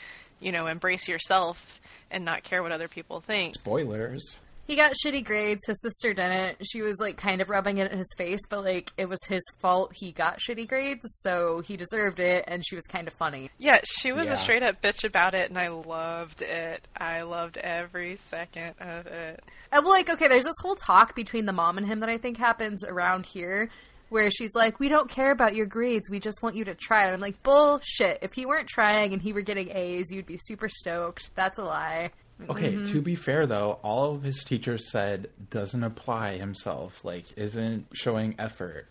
you 0.41 0.53
know, 0.53 0.67
embrace 0.67 1.09
yourself 1.09 1.81
and 2.11 2.25
not 2.25 2.43
care 2.43 2.63
what 2.63 2.73
other 2.73 2.89
people 2.89 3.21
think. 3.21 3.55
Spoilers. 3.55 4.39
He 4.67 4.77
got 4.77 4.93
shitty 5.03 5.25
grades. 5.25 5.65
His 5.67 5.81
sister 5.81 6.13
didn't. 6.13 6.59
She 6.63 6.83
was 6.83 6.97
like 6.99 7.17
kind 7.17 7.41
of 7.41 7.49
rubbing 7.49 7.79
it 7.79 7.91
in 7.91 7.97
his 7.97 8.13
face, 8.19 8.41
but 8.51 8.63
like 8.65 8.93
it 8.99 9.09
was 9.09 9.19
his 9.27 9.41
fault 9.61 9.93
he 9.95 10.13
got 10.13 10.41
shitty 10.41 10.69
grades, 10.69 11.01
so 11.23 11.61
he 11.61 11.79
deserved 11.79 12.21
it, 12.21 12.45
and 12.47 12.63
she 12.67 12.77
was 12.77 12.85
kind 12.85 13.09
of 13.09 13.15
funny. 13.15 13.51
Yeah, 13.57 13.81
she 13.85 14.13
was 14.13 14.29
Yeah. 14.29 14.35
a 14.35 14.37
straight 14.37 14.63
up 14.63 14.83
bitch 14.83 15.05
about 15.05 15.35
it, 15.35 15.49
and 15.49 15.59
I 15.59 15.69
loved 15.69 16.43
it. 16.43 16.87
I 16.95 17.23
loved 17.23 17.57
every 17.57 18.17
second 18.17 18.75
of 18.79 19.07
it. 19.07 19.43
Uh, 19.73 19.81
well, 19.83 19.93
like, 19.93 20.11
okay, 20.11 20.29
there's 20.29 20.45
this 20.45 20.55
whole 20.61 20.75
talk 20.77 21.15
between 21.17 21.47
the 21.47 21.53
mom 21.55 21.79
and 21.79 21.87
him 21.87 22.01
that 22.01 22.11
I 22.11 22.19
think 22.19 22.37
happens 22.37 22.85
around 22.85 23.25
here 23.25 23.71
where 24.11 24.31
she's 24.31 24.55
like, 24.55 24.79
We 24.81 24.89
don't 24.89 25.09
care 25.11 25.31
about 25.31 25.55
your 25.55 25.67
grades. 25.67 26.09
We 26.11 26.21
just 26.21 26.43
want 26.43 26.57
you 26.57 26.65
to 26.67 26.75
try. 26.75 27.05
And 27.05 27.15
I'm 27.15 27.21
like, 27.21 27.43
Bullshit. 27.43 28.19
If 28.23 28.33
he 28.33 28.47
weren't 28.47 28.69
trying 28.69 29.13
and 29.13 29.21
he 29.23 29.33
were 29.33 29.43
getting 29.43 29.71
A's, 29.71 30.07
you'd 30.11 30.27
be 30.27 30.39
super 30.45 30.69
stoked. 30.69 31.31
That's 31.35 31.59
a 31.59 31.65
lie. 31.65 32.11
Okay, 32.49 32.73
Mm-hmm. 32.73 32.85
to 32.93 33.03
be 33.03 33.17
fair 33.17 33.47
though, 33.47 33.81
all 33.83 34.15
of 34.15 34.23
his 34.23 34.45
teachers 34.45 34.91
said 34.93 35.29
doesn't 35.51 35.83
apply 35.83 36.39
himself, 36.39 37.05
like 37.05 37.25
isn't 37.37 37.87
showing 37.95 38.37
effort. 38.39 38.87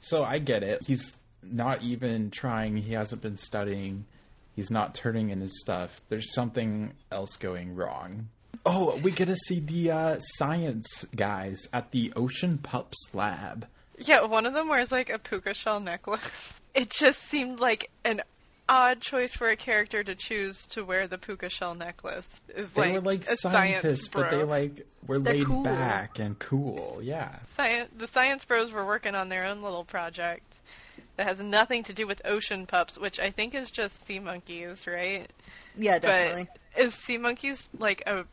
So 0.00 0.24
I 0.24 0.38
get 0.40 0.62
it. 0.64 0.82
He's 0.84 1.16
not 1.42 1.82
even 1.82 2.30
trying, 2.32 2.76
he 2.76 2.94
hasn't 2.94 3.22
been 3.22 3.36
studying, 3.36 4.04
he's 4.56 4.72
not 4.72 4.96
turning 4.96 5.30
in 5.30 5.40
his 5.40 5.60
stuff. 5.60 6.00
There's 6.08 6.34
something 6.34 6.92
else 7.12 7.36
going 7.36 7.76
wrong. 7.76 8.28
Oh, 8.66 8.96
we 8.96 9.12
get 9.12 9.26
to 9.26 9.36
see 9.36 9.60
the 9.60 9.92
uh, 9.92 10.16
science 10.18 11.04
guys 11.14 11.68
at 11.72 11.92
the 11.92 12.12
Ocean 12.16 12.58
Pups 12.58 12.96
lab. 13.14 13.66
Yeah, 13.98 14.24
one 14.26 14.46
of 14.46 14.54
them 14.54 14.68
wears 14.68 14.90
like 14.92 15.10
a 15.10 15.18
puka 15.18 15.54
shell 15.54 15.80
necklace. 15.80 16.20
It 16.74 16.90
just 16.90 17.20
seemed 17.22 17.58
like 17.58 17.90
an 18.04 18.20
odd 18.68 19.00
choice 19.00 19.32
for 19.32 19.48
a 19.48 19.56
character 19.56 20.04
to 20.04 20.14
choose 20.14 20.66
to 20.66 20.84
wear 20.84 21.08
the 21.08 21.18
puka 21.18 21.48
shell 21.48 21.74
necklace. 21.74 22.40
Is 22.54 22.70
They 22.70 22.80
like 22.80 22.92
were 22.92 23.00
like 23.00 23.22
a 23.26 23.36
scientists, 23.36 23.82
science 23.82 24.08
bro. 24.08 24.22
but 24.22 24.30
they 24.30 24.44
like 24.44 24.86
were 25.06 25.18
They're 25.18 25.34
laid 25.34 25.46
cool. 25.46 25.62
back 25.64 26.18
and 26.20 26.38
cool. 26.38 27.00
Yeah. 27.02 27.34
Science, 27.56 27.90
the 27.96 28.06
science 28.06 28.44
bros 28.44 28.70
were 28.70 28.84
working 28.86 29.14
on 29.16 29.28
their 29.30 29.46
own 29.46 29.62
little 29.62 29.82
project 29.84 30.44
that 31.16 31.26
has 31.26 31.40
nothing 31.40 31.82
to 31.84 31.92
do 31.94 32.06
with 32.06 32.20
ocean 32.24 32.66
pups, 32.66 32.96
which 32.98 33.18
I 33.18 33.30
think 33.30 33.54
is 33.54 33.70
just 33.72 34.06
sea 34.06 34.20
monkeys, 34.20 34.86
right? 34.86 35.26
Yeah, 35.76 35.98
definitely. 35.98 36.48
But 36.76 36.84
is 36.84 36.94
sea 36.94 37.16
monkeys 37.18 37.66
like 37.78 38.02
a 38.06 38.24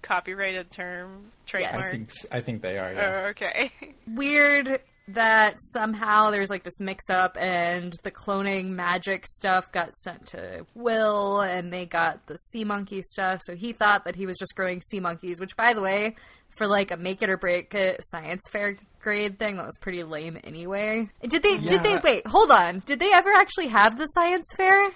copyrighted 0.00 0.70
term 0.70 1.32
trademark? 1.46 1.84
I 1.84 1.90
think 1.90 2.10
I 2.30 2.40
think 2.40 2.62
they 2.62 2.78
are. 2.78 2.92
Yeah. 2.94 3.22
Oh, 3.24 3.28
okay. 3.30 3.72
Weird 4.06 4.80
that 5.14 5.56
somehow 5.60 6.30
there's 6.30 6.50
like 6.50 6.62
this 6.62 6.78
mix 6.80 7.08
up 7.10 7.36
and 7.38 7.96
the 8.02 8.10
cloning 8.10 8.66
magic 8.70 9.26
stuff 9.26 9.70
got 9.72 9.96
sent 9.98 10.26
to 10.28 10.66
Will 10.74 11.40
and 11.40 11.72
they 11.72 11.86
got 11.86 12.26
the 12.26 12.36
sea 12.36 12.64
monkey 12.64 13.02
stuff. 13.02 13.40
So 13.44 13.54
he 13.54 13.72
thought 13.72 14.04
that 14.04 14.16
he 14.16 14.26
was 14.26 14.36
just 14.38 14.54
growing 14.54 14.80
sea 14.82 15.00
monkeys, 15.00 15.40
which 15.40 15.56
by 15.56 15.74
the 15.74 15.80
way, 15.82 16.16
for 16.56 16.66
like 16.66 16.90
a 16.90 16.96
make 16.96 17.22
it 17.22 17.30
or 17.30 17.36
break 17.36 17.74
it 17.74 18.00
science 18.04 18.42
fair 18.50 18.76
grade 19.00 19.38
thing, 19.38 19.56
that 19.56 19.66
was 19.66 19.78
pretty 19.80 20.02
lame 20.02 20.38
anyway. 20.44 21.08
Did 21.22 21.42
they 21.42 21.58
did 21.58 21.82
they 21.82 21.96
wait, 21.98 22.26
hold 22.26 22.50
on. 22.50 22.80
Did 22.86 23.00
they 23.00 23.12
ever 23.12 23.30
actually 23.34 23.68
have 23.68 23.96
the 23.98 24.06
science 24.06 24.46
fair? 24.56 24.90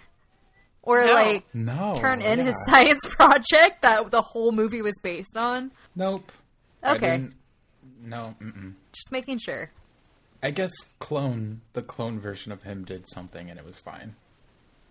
Or 0.83 1.07
No. 1.07 1.13
like 1.15 1.45
No. 1.55 1.95
turn 1.97 2.21
in 2.21 2.41
his 2.41 2.55
science 2.67 3.07
project 3.09 3.83
that 3.83 4.11
the 4.11 4.21
whole 4.21 4.53
movie 4.53 4.83
was 4.83 4.93
based 5.03 5.37
on? 5.37 5.73
Nope. 5.97 6.31
Okay. 6.85 7.29
No. 8.03 8.35
Mm-mm. 8.43 8.75
Just 8.93 9.11
making 9.11 9.39
sure. 9.39 9.71
I 10.45 10.51
guess 10.51 10.73
clone 11.01 11.63
the 11.73 11.83
clone 11.83 12.21
version 12.21 12.53
of 12.53 12.63
him 12.63 12.85
did 12.85 13.07
something 13.09 13.51
and 13.51 13.59
it 13.59 13.65
was 13.65 13.81
fine. 13.81 14.15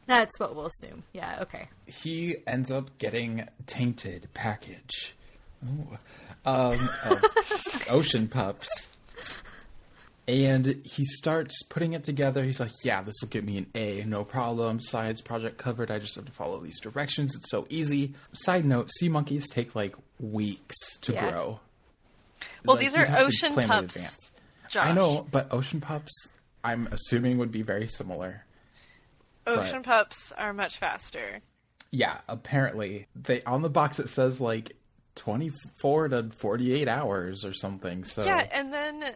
That's 0.07 0.37
what 0.39 0.55
we'll 0.55 0.65
assume. 0.81 1.03
Yeah, 1.13 1.37
okay. 1.43 1.69
He 1.85 2.35
ends 2.45 2.71
up 2.71 2.97
getting 2.97 3.47
tainted 3.67 4.27
package. 4.33 5.15
Ooh. 5.65 5.97
Um, 6.45 6.89
of 7.05 7.23
ocean 7.89 8.27
pups. 8.27 8.67
And 10.27 10.81
he 10.85 11.03
starts 11.03 11.63
putting 11.63 11.93
it 11.93 12.03
together. 12.05 12.43
He's 12.43 12.59
like, 12.61 12.71
"Yeah, 12.83 13.01
this 13.03 13.15
will 13.21 13.27
get 13.29 13.43
me 13.43 13.57
an 13.57 13.67
A, 13.75 14.03
no 14.05 14.23
problem. 14.23 14.79
Science 14.79 15.19
project 15.19 15.57
covered. 15.57 15.91
I 15.91 15.99
just 15.99 16.15
have 16.15 16.25
to 16.25 16.31
follow 16.31 16.59
these 16.61 16.79
directions. 16.79 17.35
It's 17.35 17.49
so 17.51 17.65
easy." 17.69 18.13
Side 18.31 18.63
note: 18.65 18.89
sea 18.99 19.09
monkeys 19.09 19.49
take 19.49 19.75
like 19.75 19.95
weeks 20.21 20.75
to 21.01 21.11
Yeah. 21.13 21.29
grow. 21.29 21.59
Well, 22.65 22.77
Like, 22.77 22.85
these 22.85 22.95
are 22.95 23.05
ocean 23.17 23.53
plan 23.53 23.63
in 23.65 23.69
pups. 23.87 24.31
Josh. 24.73 24.85
I 24.87 24.91
know, 24.93 25.25
but 25.31 25.47
ocean 25.51 25.79
pups, 25.81 26.11
I'm 26.63 26.87
assuming 26.91 27.37
would 27.37 27.51
be 27.51 27.61
very 27.61 27.87
similar. 27.87 28.43
Ocean 29.45 29.81
But- 29.81 29.85
pups 29.85 30.31
are 30.31 30.53
much 30.53 30.77
faster. 30.79 31.39
Yeah, 31.91 32.21
apparently 32.27 33.07
they 33.15 33.43
on 33.43 33.61
the 33.61 33.69
box 33.69 33.99
it 33.99 34.09
says 34.09 34.41
like 34.41 34.75
24 35.15 36.07
to 36.09 36.29
48 36.35 36.87
hours 36.87 37.45
or 37.45 37.53
something. 37.53 38.03
So 38.03 38.23
Yeah, 38.25 38.47
and 38.51 38.73
then 38.73 39.15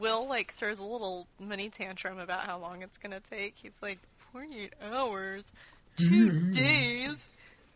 Will 0.00 0.26
like 0.26 0.54
throws 0.54 0.78
a 0.78 0.84
little 0.84 1.26
mini 1.38 1.68
tantrum 1.68 2.18
about 2.18 2.44
how 2.46 2.58
long 2.58 2.82
it's 2.82 2.96
gonna 2.98 3.20
take. 3.20 3.56
He's 3.56 3.72
like, 3.82 3.98
48 4.32 4.72
hours, 4.90 5.44
2 5.98 6.50
days. 6.52 7.26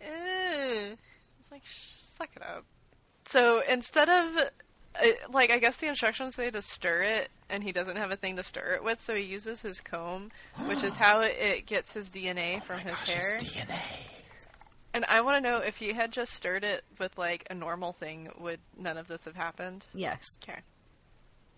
Eh. 0.00 0.94
It's 1.40 1.50
like, 1.50 1.62
suck 1.66 2.30
it 2.36 2.42
up. 2.42 2.64
So 3.26 3.60
instead 3.68 4.08
of 4.08 4.34
uh, 5.00 5.06
like, 5.30 5.50
I 5.50 5.58
guess 5.58 5.76
the 5.76 5.86
instructions 5.88 6.34
say 6.34 6.50
to 6.50 6.62
stir 6.62 7.02
it, 7.02 7.30
and 7.48 7.62
he 7.62 7.72
doesn't 7.72 7.96
have 7.96 8.10
a 8.10 8.16
thing 8.16 8.36
to 8.36 8.42
stir 8.42 8.74
it 8.74 8.84
with, 8.84 9.00
so 9.00 9.14
he 9.14 9.22
uses 9.22 9.62
his 9.62 9.80
comb, 9.80 10.30
which 10.68 10.82
is 10.82 10.94
how 10.96 11.20
it, 11.20 11.36
it 11.38 11.66
gets 11.66 11.92
his 11.92 12.10
DNA 12.10 12.62
from 12.64 12.80
his 12.80 12.92
Gosh, 12.94 13.08
hair. 13.08 13.34
it's 13.36 13.54
DNA. 13.54 13.80
And 14.94 15.04
I 15.06 15.22
want 15.22 15.42
to 15.42 15.50
know 15.50 15.58
if 15.58 15.76
he 15.76 15.92
had 15.92 16.12
just 16.12 16.34
stirred 16.34 16.64
it 16.64 16.84
with 16.98 17.16
like 17.16 17.46
a 17.48 17.54
normal 17.54 17.92
thing, 17.94 18.28
would 18.38 18.60
none 18.78 18.98
of 18.98 19.08
this 19.08 19.24
have 19.24 19.34
happened? 19.34 19.86
Yes. 19.94 20.36
Okay. 20.42 20.58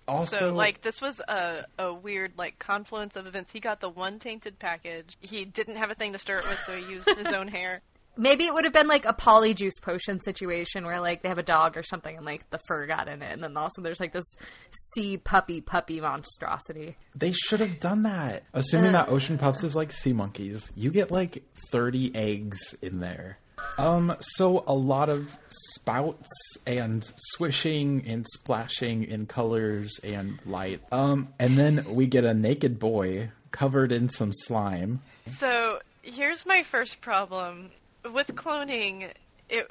Also, 0.07 0.37
So 0.37 0.55
like 0.55 0.83
this 0.83 1.01
was 1.01 1.19
a 1.21 1.65
a 1.79 1.93
weird 1.95 2.33
like 2.37 2.59
confluence 2.59 3.17
of 3.17 3.27
events. 3.27 3.51
He 3.51 3.59
got 3.59 3.81
the 3.81 3.89
one 3.89 4.19
tainted 4.21 4.59
package. 4.59 5.17
He 5.21 5.45
didn't 5.47 5.77
have 5.77 5.91
a 5.91 5.95
thing 5.95 6.13
to 6.13 6.19
stir 6.19 6.39
it 6.41 6.49
with, 6.49 6.61
so 6.65 6.77
he 6.77 6.85
used 6.93 7.09
his 7.09 7.33
own 7.33 7.49
hair. 7.49 7.81
Maybe 8.17 8.45
it 8.45 8.55
would 8.55 8.65
have 8.65 8.73
been 8.73 8.89
like 8.89 9.05
a 9.05 9.13
polyjuice 9.13 9.81
potion 9.81 10.21
situation 10.21 10.85
where 10.85 11.01
like 11.01 11.23
they 11.23 11.29
have 11.29 11.39
a 11.39 11.43
dog 11.43 11.77
or 11.77 11.83
something 11.83 12.17
and 12.17 12.25
like 12.25 12.49
the 12.51 12.61
fur 12.67 12.87
got 12.87 13.09
in 13.09 13.23
it, 13.23 13.33
and 13.33 13.43
then 13.43 13.57
also 13.57 13.83
there's 13.83 14.01
like 14.01 14.13
this 14.13 14.25
sea 14.95 15.17
puppy 15.17 15.61
puppy 15.61 16.01
monstrosity. 16.01 16.97
they 17.15 17.33
should 17.33 17.61
have 17.61 17.81
done 17.81 18.03
that. 18.03 18.45
Assuming 18.53 18.93
that 18.93 19.09
ocean 19.09 19.39
pups 19.39 19.65
is 19.65 19.75
like 19.75 19.93
sea 19.93 20.13
monkeys, 20.13 20.71
you 20.75 20.91
get 20.91 21.11
like 21.11 21.43
30 21.71 22.15
eggs 22.15 22.75
in 22.83 23.01
there. 23.01 23.39
Um, 23.79 24.15
so 24.21 24.63
a 24.67 24.75
lot 24.75 25.09
of 25.09 25.37
spouts 25.49 26.29
and 26.67 27.09
swishing 27.17 28.05
and 28.07 28.25
splashing 28.35 29.05
in 29.05 29.27
colors 29.27 29.99
and 30.05 30.39
light. 30.47 30.81
Um, 30.93 31.29
and 31.39 31.59
then 31.59 31.85
we 31.89 32.07
get 32.07 32.25
a 32.25 32.35
naked 32.35 32.79
boy 32.79 33.31
covered 33.51 33.91
in 33.93 34.09
some 34.09 34.33
slime. 34.33 35.01
So 35.27 35.81
here's 36.03 36.47
my 36.47 36.63
first 36.63 37.01
problem 37.01 37.71
with 38.13 38.29
cloning. 38.35 39.11
It 39.49 39.71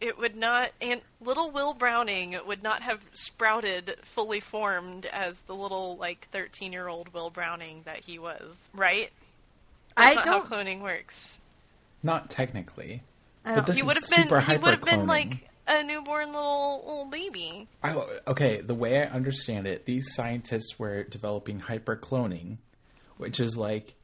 it 0.00 0.18
would 0.18 0.36
not 0.36 0.70
and 0.80 1.00
little 1.20 1.50
Will 1.50 1.74
Browning 1.74 2.36
would 2.46 2.62
not 2.62 2.82
have 2.82 3.00
sprouted 3.14 3.96
fully 4.02 4.40
formed 4.40 5.06
as 5.06 5.40
the 5.42 5.54
little 5.54 5.96
like 5.96 6.28
13 6.32 6.72
year 6.72 6.88
old 6.88 7.12
Will 7.14 7.30
Browning 7.30 7.82
that 7.84 8.04
he 8.04 8.18
was, 8.18 8.56
right? 8.74 9.10
I 9.96 10.14
not 10.14 10.24
don't. 10.24 10.46
how 10.46 10.56
cloning 10.56 10.80
works. 10.82 11.38
Not 12.02 12.30
technically. 12.30 13.02
I 13.44 13.54
But 13.54 13.66
don't 13.66 13.66
this 13.66 13.76
He 13.76 13.80
is 13.80 13.86
would 13.86 13.96
have 13.96 14.10
been 14.10 14.22
super 14.24 14.40
he 14.40 14.46
hyper 14.46 14.62
would 14.62 14.70
have 14.74 14.82
been 14.82 15.06
like 15.06 15.48
a 15.66 15.82
newborn 15.82 16.32
little 16.32 16.82
little 16.86 17.04
baby. 17.06 17.68
I, 17.82 17.94
okay, 18.26 18.60
the 18.60 18.74
way 18.74 19.00
I 19.00 19.04
understand 19.06 19.66
it, 19.66 19.86
these 19.86 20.14
scientists 20.14 20.78
were 20.78 21.04
developing 21.04 21.60
hyper 21.60 21.96
cloning, 21.96 22.58
which 23.16 23.40
is 23.40 23.56
like 23.56 23.94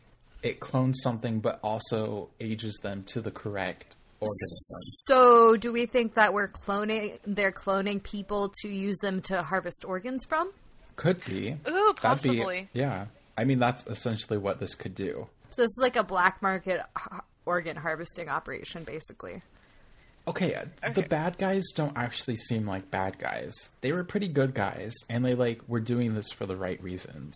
it 0.43 0.61
clones 0.61 0.99
something 1.03 1.41
but 1.41 1.61
also 1.63 2.29
ages 2.41 2.77
them 2.83 3.03
to 3.05 3.21
the 3.21 3.31
correct 3.31 3.97
organism. 4.21 4.79
So, 5.07 5.57
do 5.57 5.73
we 5.73 5.87
think 5.87 6.15
that 6.15 6.33
we're 6.33 6.49
cloning? 6.49 7.19
They're 7.27 7.53
cloning 7.53 8.03
people 8.03 8.53
to 8.63 8.69
use 8.69 8.97
them 8.99 9.23
to 9.23 9.43
harvest 9.43 9.85
organs 9.87 10.25
from. 10.25 10.53
Could 10.97 11.25
be. 11.25 11.57
Ooh, 11.69 11.95
That'd 12.03 12.23
be- 12.23 12.29
possibly. 12.39 12.69
yeah. 12.73 13.07
I 13.37 13.45
mean, 13.45 13.59
that's 13.59 13.87
essentially 13.87 14.37
what 14.39 14.61
this 14.61 14.75
could 14.75 14.95
do. 14.95 15.27
So 15.51 15.63
this 15.63 15.71
is 15.71 15.79
like 15.81 15.97
a 15.97 16.05
black 16.05 16.43
market 16.43 16.83
organ 17.47 17.77
harvesting 17.77 18.29
operation, 18.29 18.85
basically. 18.85 19.41
Okay, 20.29 20.55
uh, 20.55 20.91
the 20.93 21.03
bad 21.03 21.39
guys 21.39 21.65
don't 21.75 21.97
actually 21.97 22.37
seem 22.37 22.67
like 22.67 22.91
bad 22.91 23.19
guys. 23.19 23.55
They 23.81 23.93
were 23.93 24.05
pretty 24.05 24.29
good 24.29 24.53
guys, 24.53 24.93
and 25.09 25.25
they 25.25 25.35
like 25.35 25.61
were 25.67 25.81
doing 25.81 26.13
this 26.15 26.31
for 26.31 26.45
the 26.45 26.55
right 26.57 26.81
reasons, 26.83 27.35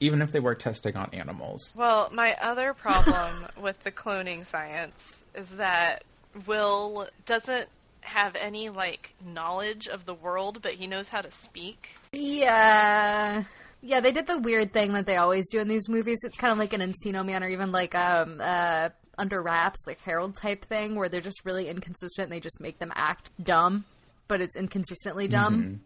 even 0.00 0.22
if 0.22 0.32
they 0.32 0.40
were 0.40 0.54
testing 0.54 0.96
on 0.96 1.10
animals. 1.12 1.72
Well, 1.76 2.10
my 2.12 2.34
other 2.40 2.74
problem 2.74 3.46
with 3.60 3.82
the 3.84 3.92
cloning 3.92 4.44
science 4.46 5.22
is 5.34 5.48
that 5.50 6.04
Will 6.46 7.08
doesn't 7.26 7.68
have 8.00 8.34
any 8.34 8.70
like 8.70 9.12
knowledge 9.24 9.86
of 9.86 10.06
the 10.06 10.14
world, 10.14 10.60
but 10.62 10.72
he 10.72 10.86
knows 10.86 11.08
how 11.08 11.20
to 11.20 11.30
speak. 11.30 11.90
Yeah. 12.12 13.44
Yeah, 13.82 14.00
they 14.00 14.12
did 14.12 14.26
the 14.26 14.38
weird 14.38 14.72
thing 14.72 14.92
that 14.92 15.06
they 15.06 15.16
always 15.16 15.48
do 15.48 15.58
in 15.58 15.68
these 15.68 15.88
movies. 15.88 16.18
It's 16.22 16.36
kind 16.36 16.52
of 16.52 16.58
like 16.58 16.72
an 16.72 16.80
Encino 16.80 17.24
Man 17.24 17.42
or 17.42 17.48
even 17.48 17.72
like 17.72 17.94
um 17.94 18.40
uh 18.40 18.90
under 19.18 19.42
wraps, 19.42 19.80
like 19.86 20.00
Harold 20.00 20.34
type 20.36 20.64
thing, 20.64 20.94
where 20.94 21.08
they're 21.08 21.20
just 21.20 21.44
really 21.44 21.68
inconsistent 21.68 22.26
and 22.26 22.32
they 22.32 22.40
just 22.40 22.58
make 22.58 22.78
them 22.78 22.90
act 22.94 23.30
dumb, 23.42 23.84
but 24.28 24.40
it's 24.40 24.56
inconsistently 24.56 25.28
dumb. 25.28 25.82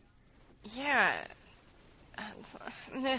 Yeah. 0.62 1.26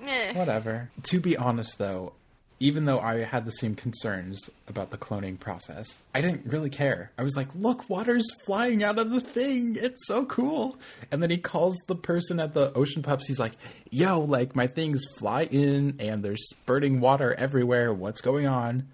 Meh. 0.00 0.32
Whatever. 0.34 0.90
To 1.04 1.20
be 1.20 1.36
honest, 1.36 1.78
though, 1.78 2.12
even 2.58 2.86
though 2.86 3.00
I 3.00 3.18
had 3.18 3.44
the 3.44 3.50
same 3.50 3.74
concerns 3.74 4.48
about 4.66 4.90
the 4.90 4.96
cloning 4.96 5.38
process, 5.38 5.98
I 6.14 6.22
didn't 6.22 6.46
really 6.46 6.70
care. 6.70 7.10
I 7.18 7.22
was 7.22 7.36
like, 7.36 7.48
look, 7.54 7.88
water's 7.90 8.26
flying 8.46 8.82
out 8.82 8.98
of 8.98 9.10
the 9.10 9.20
thing. 9.20 9.76
It's 9.78 10.06
so 10.06 10.24
cool. 10.24 10.78
And 11.10 11.22
then 11.22 11.30
he 11.30 11.36
calls 11.38 11.76
the 11.86 11.96
person 11.96 12.40
at 12.40 12.54
the 12.54 12.72
Ocean 12.72 13.02
Pups. 13.02 13.26
He's 13.26 13.38
like, 13.38 13.52
yo, 13.90 14.20
like, 14.20 14.56
my 14.56 14.66
things 14.66 15.04
fly 15.18 15.42
in 15.44 15.96
and 15.98 16.22
there's 16.22 16.48
spurting 16.48 17.00
water 17.00 17.34
everywhere. 17.34 17.92
What's 17.92 18.22
going 18.22 18.46
on? 18.46 18.88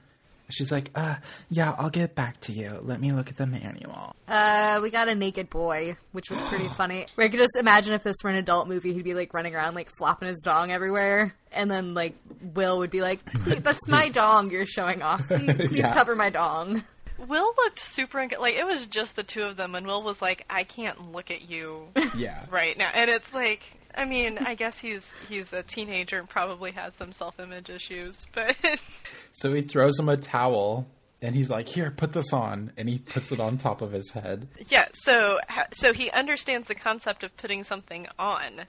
She's 0.51 0.71
like, 0.71 0.91
uh, 0.95 1.17
yeah, 1.51 1.75
I'll 1.79 1.89
get 1.91 2.15
back 2.15 2.39
to 2.41 2.53
you. 2.53 2.79
Let 2.83 3.01
me 3.01 3.13
look 3.13 3.29
at 3.31 3.37
the 3.37 3.47
manual. 3.47 4.15
Uh, 4.29 4.81
we 4.83 4.91
got 4.91 5.09
a 5.09 5.15
naked 5.15 5.49
boy, 5.49 5.97
which 6.13 6.29
was 6.29 6.41
pretty 6.43 6.69
funny. 6.77 7.07
Where 7.15 7.27
I 7.27 7.31
could 7.31 7.41
just 7.41 7.57
imagine 7.59 7.95
if 7.95 8.03
this 8.03 8.17
were 8.23 8.31
an 8.31 8.37
adult 8.37 8.69
movie, 8.69 8.93
he'd 8.93 9.05
be 9.05 9.15
like 9.15 9.33
running 9.33 9.55
around 9.55 9.75
like 9.75 9.89
flopping 9.97 10.29
his 10.29 10.41
dong 10.45 10.71
everywhere, 10.71 11.35
and 11.53 11.71
then 11.71 11.95
like 11.95 12.15
Will 12.55 12.79
would 12.79 12.91
be 12.91 13.01
like, 13.01 13.21
"That's 13.45 13.89
my 13.89 14.09
dong 14.11 14.51
you're 14.51 14.67
showing 14.67 15.01
off. 15.03 15.27
Please, 15.29 15.55
please 15.55 15.73
Yeah. 15.73 15.95
cover 15.95 16.15
my 16.15 16.29
dong." 16.31 16.85
Will 17.29 17.55
looked 17.57 17.79
super 17.79 18.19
unco- 18.19 18.41
like 18.41 18.57
it 18.57 18.67
was 18.67 18.85
just 18.87 19.15
the 19.17 19.23
two 19.23 19.43
of 19.43 19.57
them, 19.57 19.75
and 19.77 19.87
Will 19.87 20.03
was 20.03 20.21
like, 20.21 20.45
"I 20.51 20.65
can't 20.65 21.13
look 21.13 21.31
at 21.31 21.49
you 21.49 21.89
Yeah. 22.17 22.45
right 22.51 22.77
now," 22.77 22.91
and 22.93 23.11
it's 23.11 23.33
like. 23.33 23.63
I 23.95 24.05
mean, 24.05 24.39
I 24.39 24.55
guess 24.55 24.79
he's 24.79 25.13
he's 25.29 25.53
a 25.53 25.63
teenager 25.63 26.19
and 26.19 26.29
probably 26.29 26.73
has 26.73 26.95
some 26.95 27.13
self-image 27.13 27.71
issues, 27.71 28.27
but 28.35 28.57
So 29.33 29.53
he 29.53 29.63
throws 29.63 29.99
him 29.99 30.09
a 30.09 30.17
towel 30.17 30.87
and 31.21 31.37
he's 31.37 31.51
like, 31.51 31.69
here, 31.69 31.91
put 31.91 32.13
this 32.13 32.33
on. 32.33 32.73
And 32.77 32.89
he 32.89 32.99
puts 32.99 33.31
it 33.31 33.39
on 33.39 33.57
top 33.57 33.81
of 33.81 33.93
his 33.93 34.11
head. 34.11 34.49
Yeah, 34.69 34.89
so 34.93 35.39
so 35.73 35.93
he 35.93 36.11
understands 36.11 36.67
the 36.67 36.75
concept 36.75 37.23
of 37.23 37.37
putting 37.37 37.63
something 37.65 38.07
on, 38.19 38.63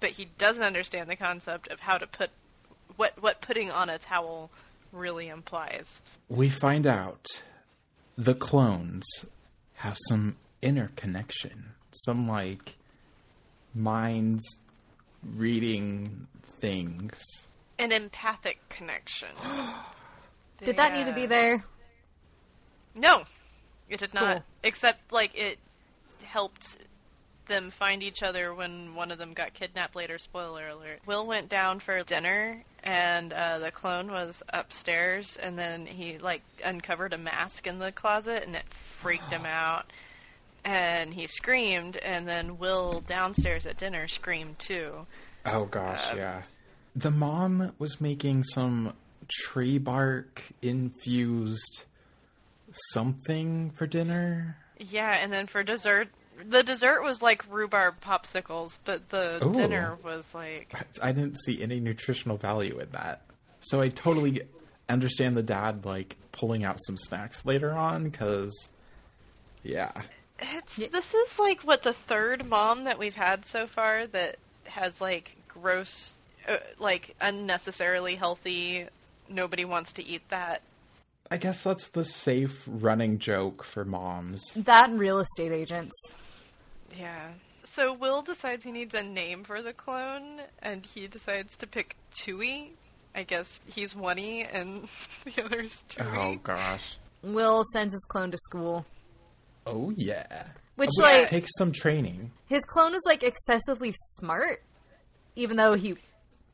but 0.00 0.10
he 0.10 0.26
doesn't 0.38 0.62
understand 0.62 1.08
the 1.08 1.16
concept 1.16 1.68
of 1.68 1.80
how 1.80 1.98
to 1.98 2.06
put 2.06 2.30
what 2.96 3.20
what 3.22 3.40
putting 3.40 3.70
on 3.70 3.88
a 3.88 3.98
towel 3.98 4.50
really 4.92 5.28
implies. 5.28 6.00
we 6.28 6.48
find 6.48 6.86
out 6.86 7.26
the 8.16 8.34
clones 8.34 9.04
have 9.74 9.96
some 10.08 10.36
inner 10.62 10.90
connection, 10.96 11.72
some 11.90 12.26
like 12.28 12.76
minds 13.76 14.56
reading 15.34 16.26
things. 16.60 17.22
An 17.78 17.92
empathic 17.92 18.58
connection. 18.68 19.28
Did 20.64 20.78
that 20.78 20.94
need 20.94 21.06
to 21.06 21.12
be 21.12 21.26
there? 21.26 21.62
No, 22.94 23.24
it 23.90 24.00
did 24.00 24.14
not. 24.14 24.36
Cool. 24.36 24.44
Except 24.62 25.12
like 25.12 25.36
it 25.36 25.58
helped 26.24 26.78
them 27.46 27.70
find 27.70 28.02
each 28.02 28.22
other 28.22 28.54
when 28.54 28.94
one 28.94 29.10
of 29.10 29.18
them 29.18 29.34
got 29.34 29.52
kidnapped 29.52 29.94
later. 29.94 30.18
Spoiler 30.18 30.68
alert. 30.68 31.00
Will 31.04 31.26
went 31.26 31.50
down 31.50 31.78
for 31.80 32.02
dinner, 32.04 32.64
and 32.82 33.34
uh, 33.34 33.58
the 33.58 33.70
clone 33.70 34.10
was 34.10 34.42
upstairs, 34.48 35.36
and 35.36 35.58
then 35.58 35.84
he 35.86 36.16
like 36.16 36.42
uncovered 36.64 37.12
a 37.12 37.18
mask 37.18 37.66
in 37.66 37.78
the 37.78 37.92
closet, 37.92 38.44
and 38.44 38.56
it 38.56 38.64
freaked 39.00 39.30
him 39.30 39.44
out. 39.46 39.92
And 40.66 41.14
he 41.14 41.28
screamed, 41.28 41.96
and 41.96 42.26
then 42.26 42.58
Will 42.58 43.00
downstairs 43.06 43.66
at 43.66 43.78
dinner 43.78 44.08
screamed 44.08 44.58
too. 44.58 45.06
Oh 45.44 45.66
gosh, 45.66 46.12
uh, 46.12 46.16
yeah. 46.16 46.42
The 46.96 47.12
mom 47.12 47.72
was 47.78 48.00
making 48.00 48.42
some 48.42 48.92
tree 49.28 49.78
bark 49.78 50.42
infused 50.62 51.84
something 52.92 53.70
for 53.70 53.86
dinner. 53.86 54.56
Yeah, 54.78 55.12
and 55.12 55.32
then 55.32 55.46
for 55.46 55.62
dessert, 55.62 56.08
the 56.44 56.62
dessert 56.62 57.02
was 57.02 57.22
like 57.22 57.44
rhubarb 57.48 58.00
popsicles, 58.00 58.78
but 58.84 59.08
the 59.08 59.46
Ooh. 59.46 59.52
dinner 59.52 59.96
was 60.02 60.34
like 60.34 60.74
I 61.02 61.12
didn't 61.12 61.36
see 61.36 61.62
any 61.62 61.80
nutritional 61.80 62.36
value 62.36 62.78
in 62.80 62.90
that. 62.90 63.22
So 63.60 63.80
I 63.80 63.88
totally 63.88 64.42
understand 64.88 65.36
the 65.36 65.42
dad 65.42 65.84
like 65.84 66.16
pulling 66.32 66.64
out 66.64 66.78
some 66.84 66.96
snacks 66.96 67.44
later 67.44 67.72
on 67.72 68.04
because 68.04 68.52
yeah. 69.62 69.92
It's 70.38 70.76
this 70.76 71.14
is 71.14 71.38
like 71.38 71.62
what 71.62 71.82
the 71.82 71.92
third 71.92 72.46
mom 72.46 72.84
that 72.84 72.98
we've 72.98 73.14
had 73.14 73.46
so 73.46 73.66
far 73.66 74.06
that 74.08 74.36
has 74.64 75.00
like 75.00 75.34
gross, 75.48 76.14
uh, 76.46 76.58
like 76.78 77.14
unnecessarily 77.20 78.16
healthy 78.16 78.86
nobody 79.28 79.64
wants 79.64 79.92
to 79.92 80.04
eat 80.04 80.22
that. 80.28 80.62
I 81.30 81.38
guess 81.38 81.64
that's 81.64 81.88
the 81.88 82.04
safe 82.04 82.64
running 82.70 83.18
joke 83.18 83.64
for 83.64 83.84
moms. 83.84 84.44
That 84.54 84.90
and 84.90 84.98
real 84.98 85.18
estate 85.18 85.52
agents. 85.52 85.94
Yeah. 86.96 87.30
So 87.64 87.92
Will 87.92 88.22
decides 88.22 88.64
he 88.64 88.70
needs 88.70 88.94
a 88.94 89.02
name 89.02 89.44
for 89.44 89.60
the 89.60 89.72
clone, 89.72 90.40
and 90.62 90.86
he 90.86 91.08
decides 91.08 91.56
to 91.58 91.66
pick 91.66 91.96
Tui. 92.14 92.72
I 93.14 93.24
guess 93.24 93.60
he's 93.66 93.96
oney 93.96 94.44
and 94.44 94.88
the 95.24 95.44
other's 95.44 95.82
Tui. 95.88 96.06
Oh 96.14 96.36
gosh. 96.42 96.96
Will 97.22 97.64
sends 97.72 97.92
his 97.92 98.04
clone 98.08 98.30
to 98.30 98.38
school. 98.38 98.86
Oh 99.66 99.92
yeah. 99.96 100.44
Which, 100.76 100.90
Which 100.96 101.02
like- 101.02 101.28
takes 101.28 101.50
some 101.58 101.72
training. 101.72 102.30
His 102.46 102.64
clone 102.64 102.92
was 102.92 103.02
like 103.04 103.22
excessively 103.22 103.92
smart, 104.16 104.62
even 105.34 105.56
though 105.56 105.74
he 105.74 105.96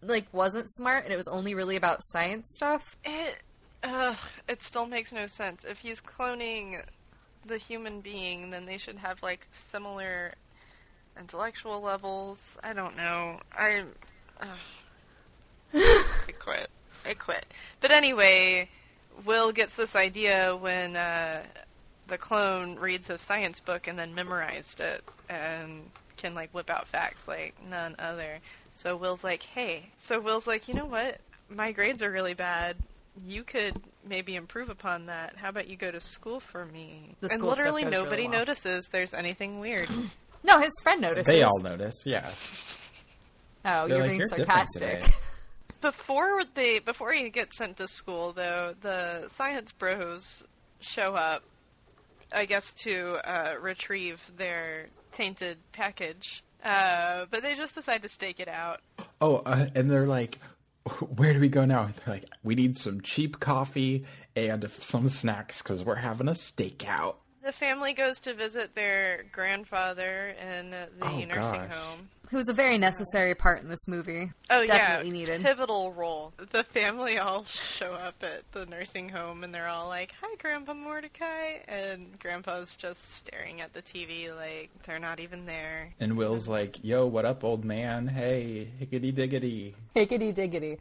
like 0.01 0.27
wasn't 0.33 0.73
smart 0.75 1.05
and 1.05 1.13
it 1.13 1.17
was 1.17 1.29
only 1.29 1.55
really 1.55 1.77
about 1.77 1.99
science 2.03 2.47
stuff. 2.55 2.97
It, 3.05 3.37
ugh, 3.83 4.17
it 4.49 4.63
still 4.63 4.87
makes 4.87 5.13
no 5.13 5.27
sense. 5.27 5.65
If 5.65 5.79
he's 5.79 6.01
cloning 6.01 6.83
the 7.47 7.59
human 7.59 8.01
being, 8.01 8.51
then 8.51 8.65
they 8.67 8.79
should 8.79 8.97
have 8.97 9.23
like 9.23 9.47
similar 9.51 10.33
intellectual 11.19 11.81
levels. 11.81 12.57
I 12.63 12.73
don't 12.73 12.97
know. 12.97 13.39
I, 13.53 13.85
ugh. 14.41 14.49
I 15.75 16.33
quit. 16.39 16.71
I 17.05 17.15
quit. 17.15 17.45
But 17.81 17.91
anyway, 17.91 18.69
Will 19.25 19.53
gets 19.53 19.75
this 19.75 19.95
idea 19.97 20.57
when 20.57 20.97
uh, 20.97 21.43
the 22.09 22.19
clone 22.19 22.77
reads 22.77 23.07
his 23.07 23.21
science 23.21 23.61
book 23.61 23.87
and 23.87 23.99
then 23.99 24.15
memorized 24.15 24.81
it 24.81 25.03
and 25.29 25.83
can 26.17 26.35
like 26.35 26.51
whip 26.53 26.71
out 26.71 26.87
facts 26.89 27.27
like 27.27 27.55
none 27.69 27.97
other. 27.99 28.39
So 28.75 28.97
Will's 28.97 29.23
like, 29.25 29.43
hey. 29.43 29.87
So 30.01 30.21
Will's 30.21 30.47
like, 30.47 30.69
you 30.69 30.75
know 30.75 30.85
what? 30.87 31.19
My 31.49 31.73
grades 31.73 32.03
are 32.03 32.11
really 32.11 32.35
bad. 32.35 32.77
You 33.27 33.45
could 33.45 33.77
maybe 34.09 34.37
improve 34.37 34.71
upon 34.71 35.07
that. 35.07 35.37
How 35.37 35.51
about 35.51 35.69
you 35.69 35.77
go 35.77 35.91
to 35.91 36.01
school 36.01 36.41
for 36.41 36.65
me? 36.65 37.15
The 37.21 37.27
and 37.27 37.35
school 37.35 37.49
stuff 37.55 37.59
literally 37.59 37.83
goes 37.83 37.91
really 37.93 38.05
nobody 38.05 38.23
well. 38.29 38.39
notices 38.39 38.89
there's 38.91 39.13
anything 39.15 39.61
weird. 39.61 39.89
No, 40.45 40.59
his 40.59 40.73
friend 40.83 41.01
notices. 41.01 41.33
They 41.33 41.45
all 41.45 41.61
notice, 41.61 41.95
yeah. 42.05 42.29
Oh, 43.65 43.87
They're 43.87 43.99
you're 43.99 44.01
like, 44.01 44.09
being 44.09 44.19
"You're 44.19 44.29
sarcastic. 44.29 45.15
before 45.81 46.43
they 46.55 46.81
before 46.81 47.13
he 47.13 47.31
gets 47.31 47.57
sent 47.59 47.77
to 47.77 47.87
school 47.87 48.33
though 48.33 48.75
the 48.81 49.29
science 49.29 49.71
bros 49.73 50.43
show 50.81 51.15
up 51.15 51.43
i 52.35 52.45
guess 52.45 52.73
to 52.75 53.15
uh, 53.25 53.55
retrieve 53.61 54.21
their 54.37 54.89
tainted 55.13 55.59
package 55.73 56.43
uh, 56.65 57.27
but 57.31 57.43
they 57.43 57.55
just 57.55 57.75
decide 57.75 58.03
to 58.03 58.09
stake 58.09 58.39
it 58.41 58.49
out 58.49 58.81
Oh, 59.21 59.37
uh, 59.47 59.67
and 59.75 59.89
they're 59.91 60.07
like, 60.07 60.39
"Where 61.17 61.33
do 61.33 61.39
we 61.41 61.49
go 61.49 61.65
now?" 61.65 61.85
They're 62.05 62.15
like, 62.15 62.25
"We 62.43 62.55
need 62.57 62.77
some 62.77 63.01
cheap 63.03 63.39
coffee 63.41 64.05
and 64.35 64.69
some 64.71 65.07
snacks 65.09 65.63
because 65.63 65.85
we're 65.85 65.95
having 65.97 66.29
a 66.29 66.33
stakeout." 66.33 67.17
the 67.45 67.53
family 67.53 67.93
goes 67.93 68.21
to 68.21 68.35
visit 68.35 68.75
their 68.77 69.25
grandfather 69.33 70.35
in 70.41 70.71
the 70.71 70.89
Oh, 71.03 71.19
nursing 71.25 71.35
gosh. 71.35 71.71
home 71.71 72.09
Who 72.33 72.39
was 72.39 72.49
a 72.49 72.55
very 72.55 72.79
necessary 72.79 73.35
part 73.35 73.61
in 73.61 73.69
this 73.69 73.87
movie. 73.87 74.33
Oh 74.49 74.65
Definitely 74.65 75.09
yeah, 75.09 75.13
needed. 75.13 75.43
pivotal 75.43 75.93
role. 75.93 76.33
The 76.51 76.65
family 76.65 77.19
all 77.19 77.45
show 77.45 77.93
up 77.93 78.15
at 78.23 78.51
the 78.53 78.65
nursing 78.65 79.11
home 79.11 79.45
and 79.45 79.55
they're 79.55 79.69
all 79.69 79.87
like, 79.87 80.15
"Hi, 80.23 80.35
Grandpa 80.37 80.73
Mordecai," 80.73 81.59
and 81.69 82.19
Grandpa's 82.19 82.75
just 82.75 83.17
staring 83.17 83.61
at 83.61 83.75
the 83.75 83.83
TV 83.83 84.35
like 84.35 84.71
they're 84.87 84.99
not 84.99 85.21
even 85.21 85.45
there. 85.45 85.93
And 86.01 86.17
Will's 86.17 86.49
like, 86.49 86.83
"Yo, 86.83 87.05
what 87.05 87.27
up, 87.27 87.45
old 87.45 87.67
man? 87.67 88.07
Hey, 88.07 88.67
higgity 88.79 89.13
diggity." 89.13 89.75
Higgity 89.95 90.33
diggity. 90.33 90.79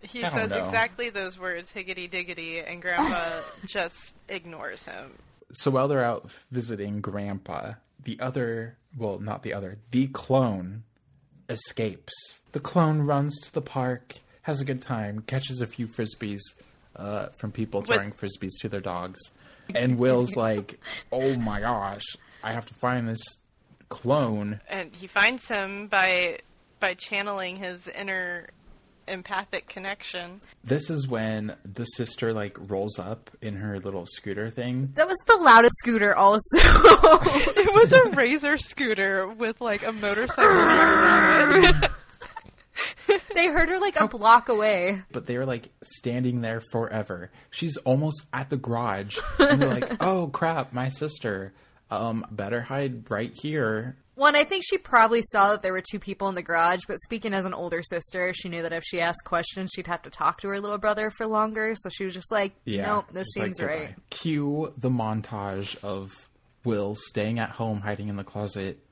He 0.00 0.22
says 0.22 0.50
know. 0.50 0.64
exactly 0.64 1.10
those 1.10 1.38
words, 1.38 1.70
higgity 1.70 2.08
diggity, 2.08 2.58
and 2.58 2.82
Grandpa 2.82 3.42
just 3.66 4.16
ignores 4.28 4.82
him. 4.82 5.12
So 5.52 5.70
while 5.70 5.86
they're 5.86 6.02
out 6.02 6.32
visiting 6.50 7.00
Grandpa, 7.00 7.74
the 8.04 8.18
other, 8.20 8.76
well, 8.96 9.18
not 9.18 9.42
the 9.42 9.54
other, 9.54 9.78
the 9.90 10.06
clone 10.08 10.84
escapes. 11.48 12.40
The 12.52 12.60
clone 12.60 13.00
runs 13.00 13.38
to 13.40 13.52
the 13.52 13.60
park, 13.60 14.14
has 14.42 14.60
a 14.60 14.64
good 14.64 14.82
time, 14.82 15.22
catches 15.26 15.60
a 15.60 15.66
few 15.66 15.86
frisbees 15.86 16.40
uh, 16.96 17.28
from 17.36 17.52
people 17.52 17.82
throwing 17.82 18.12
frisbees 18.12 18.52
to 18.60 18.68
their 18.68 18.80
dogs. 18.80 19.20
And 19.74 19.98
Will's 19.98 20.36
like, 20.36 20.80
oh 21.10 21.36
my 21.36 21.60
gosh, 21.60 22.04
I 22.42 22.52
have 22.52 22.66
to 22.66 22.74
find 22.74 23.08
this 23.08 23.22
clone. 23.88 24.60
And 24.68 24.94
he 24.94 25.06
finds 25.06 25.48
him 25.48 25.86
by 25.88 26.38
by 26.80 26.94
channeling 26.94 27.56
his 27.56 27.86
inner 27.86 28.48
empathic 29.12 29.68
connection. 29.68 30.40
This 30.64 30.90
is 30.90 31.06
when 31.06 31.54
the 31.64 31.84
sister 31.84 32.32
like 32.32 32.56
rolls 32.68 32.98
up 32.98 33.30
in 33.40 33.54
her 33.56 33.78
little 33.78 34.06
scooter 34.06 34.50
thing. 34.50 34.90
That 34.94 35.06
was 35.06 35.18
the 35.26 35.36
loudest 35.36 35.74
scooter, 35.78 36.14
also. 36.16 36.40
It 37.54 37.72
was 37.74 37.92
a 37.92 38.10
razor 38.10 38.58
scooter 38.58 39.28
with 39.28 39.60
like 39.60 39.86
a 39.86 39.92
motorcycle 39.92 40.50
on 40.50 41.64
it. 41.64 41.90
they 43.34 43.46
heard 43.48 43.68
her 43.68 43.78
like 43.78 44.00
a 44.00 44.08
block 44.08 44.48
away. 44.48 45.02
but 45.12 45.26
they're 45.26 45.46
like 45.46 45.68
standing 45.84 46.40
there 46.40 46.60
forever. 46.72 47.30
She's 47.50 47.76
almost 47.78 48.24
at 48.32 48.50
the 48.50 48.56
garage, 48.56 49.18
and 49.38 49.60
they're 49.62 49.68
like, 49.74 50.02
"Oh 50.02 50.28
crap, 50.28 50.72
my 50.72 50.88
sister! 50.88 51.52
Um, 51.90 52.26
better 52.30 52.60
hide 52.62 53.10
right 53.10 53.32
here." 53.36 53.96
One, 54.14 54.36
I 54.36 54.44
think 54.44 54.62
she 54.66 54.76
probably 54.76 55.22
saw 55.30 55.52
that 55.52 55.62
there 55.62 55.72
were 55.72 55.82
two 55.82 55.98
people 55.98 56.28
in 56.28 56.34
the 56.34 56.42
garage, 56.42 56.82
but 56.86 57.00
speaking 57.00 57.32
as 57.32 57.46
an 57.46 57.54
older 57.54 57.82
sister, 57.82 58.32
she 58.34 58.50
knew 58.50 58.62
that 58.62 58.72
if 58.72 58.84
she 58.84 59.00
asked 59.00 59.24
questions, 59.24 59.70
she'd 59.74 59.86
have 59.86 60.02
to 60.02 60.10
talk 60.10 60.40
to 60.42 60.48
her 60.48 60.60
little 60.60 60.76
brother 60.78 61.10
for 61.10 61.26
longer. 61.26 61.74
So 61.74 61.88
she 61.88 62.04
was 62.04 62.12
just 62.12 62.30
like, 62.30 62.54
Yeah, 62.64 62.86
"Nope, 62.86 63.06
this 63.12 63.26
just 63.28 63.38
like, 63.38 63.46
seems 63.46 63.62
right." 63.62 63.94
Cue 64.10 64.72
the 64.76 64.90
montage 64.90 65.82
of 65.82 66.10
Will 66.64 66.94
staying 66.94 67.38
at 67.38 67.50
home, 67.50 67.80
hiding 67.80 68.08
in 68.08 68.16
the 68.16 68.24
closet, 68.24 68.84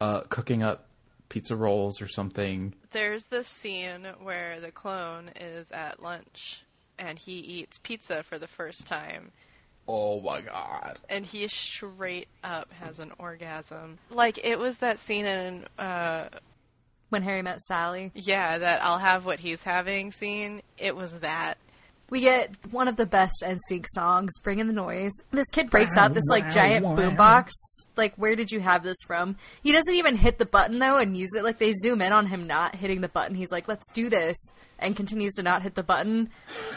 uh, 0.00 0.22
cooking 0.22 0.62
up 0.62 0.88
pizza 1.28 1.54
rolls 1.54 2.02
or 2.02 2.08
something. 2.08 2.74
There's 2.90 3.24
this 3.24 3.46
scene 3.46 4.06
where 4.22 4.60
the 4.60 4.70
clone 4.70 5.30
is 5.36 5.70
at 5.70 6.02
lunch 6.02 6.62
and 6.98 7.18
he 7.18 7.34
eats 7.34 7.78
pizza 7.78 8.22
for 8.22 8.38
the 8.38 8.46
first 8.46 8.86
time 8.86 9.30
Oh 9.88 10.20
my 10.20 10.42
god! 10.42 10.98
and 11.08 11.24
he 11.24 11.48
straight 11.48 12.28
up 12.44 12.70
has 12.74 12.98
an 12.98 13.12
orgasm. 13.18 13.98
Like 14.10 14.38
it 14.44 14.58
was 14.58 14.78
that 14.78 14.98
scene 14.98 15.24
in 15.24 15.64
uh 15.78 16.28
When 17.08 17.22
Harry 17.22 17.40
met 17.42 17.60
Sally, 17.62 18.12
yeah, 18.14 18.58
that 18.58 18.84
I'll 18.84 18.98
have 18.98 19.24
what 19.24 19.40
he's 19.40 19.62
having 19.62 20.12
scene. 20.12 20.60
It 20.76 20.94
was 20.94 21.20
that. 21.20 21.56
we 22.10 22.20
get 22.20 22.50
one 22.70 22.86
of 22.88 22.96
the 22.96 23.06
best 23.06 23.42
NSYNC 23.42 23.86
songs, 23.88 24.30
"Bring 24.42 24.58
in 24.58 24.66
the 24.66 24.72
Noise." 24.74 25.12
This 25.30 25.48
kid 25.52 25.70
breaks 25.70 25.96
out 25.96 26.12
this 26.14 26.26
like 26.28 26.50
giant 26.50 26.84
boombox. 26.84 27.50
Like, 27.96 28.14
where 28.16 28.36
did 28.36 28.52
you 28.52 28.60
have 28.60 28.82
this 28.84 28.98
from? 29.06 29.36
He 29.62 29.72
doesn't 29.72 29.94
even 29.94 30.16
hit 30.16 30.38
the 30.38 30.46
button 30.46 30.78
though 30.78 30.98
and 30.98 31.16
use 31.16 31.30
it. 31.36 31.42
Like 31.44 31.58
they 31.58 31.72
zoom 31.82 32.00
in 32.02 32.12
on 32.12 32.26
him 32.26 32.46
not 32.46 32.76
hitting 32.76 33.00
the 33.00 33.08
button. 33.08 33.34
He's 33.34 33.50
like, 33.50 33.66
"Let's 33.68 33.88
do 33.92 34.08
this," 34.10 34.36
and 34.78 34.94
continues 34.96 35.34
to 35.34 35.42
not 35.42 35.62
hit 35.62 35.74
the 35.74 35.82
button, 35.82 36.30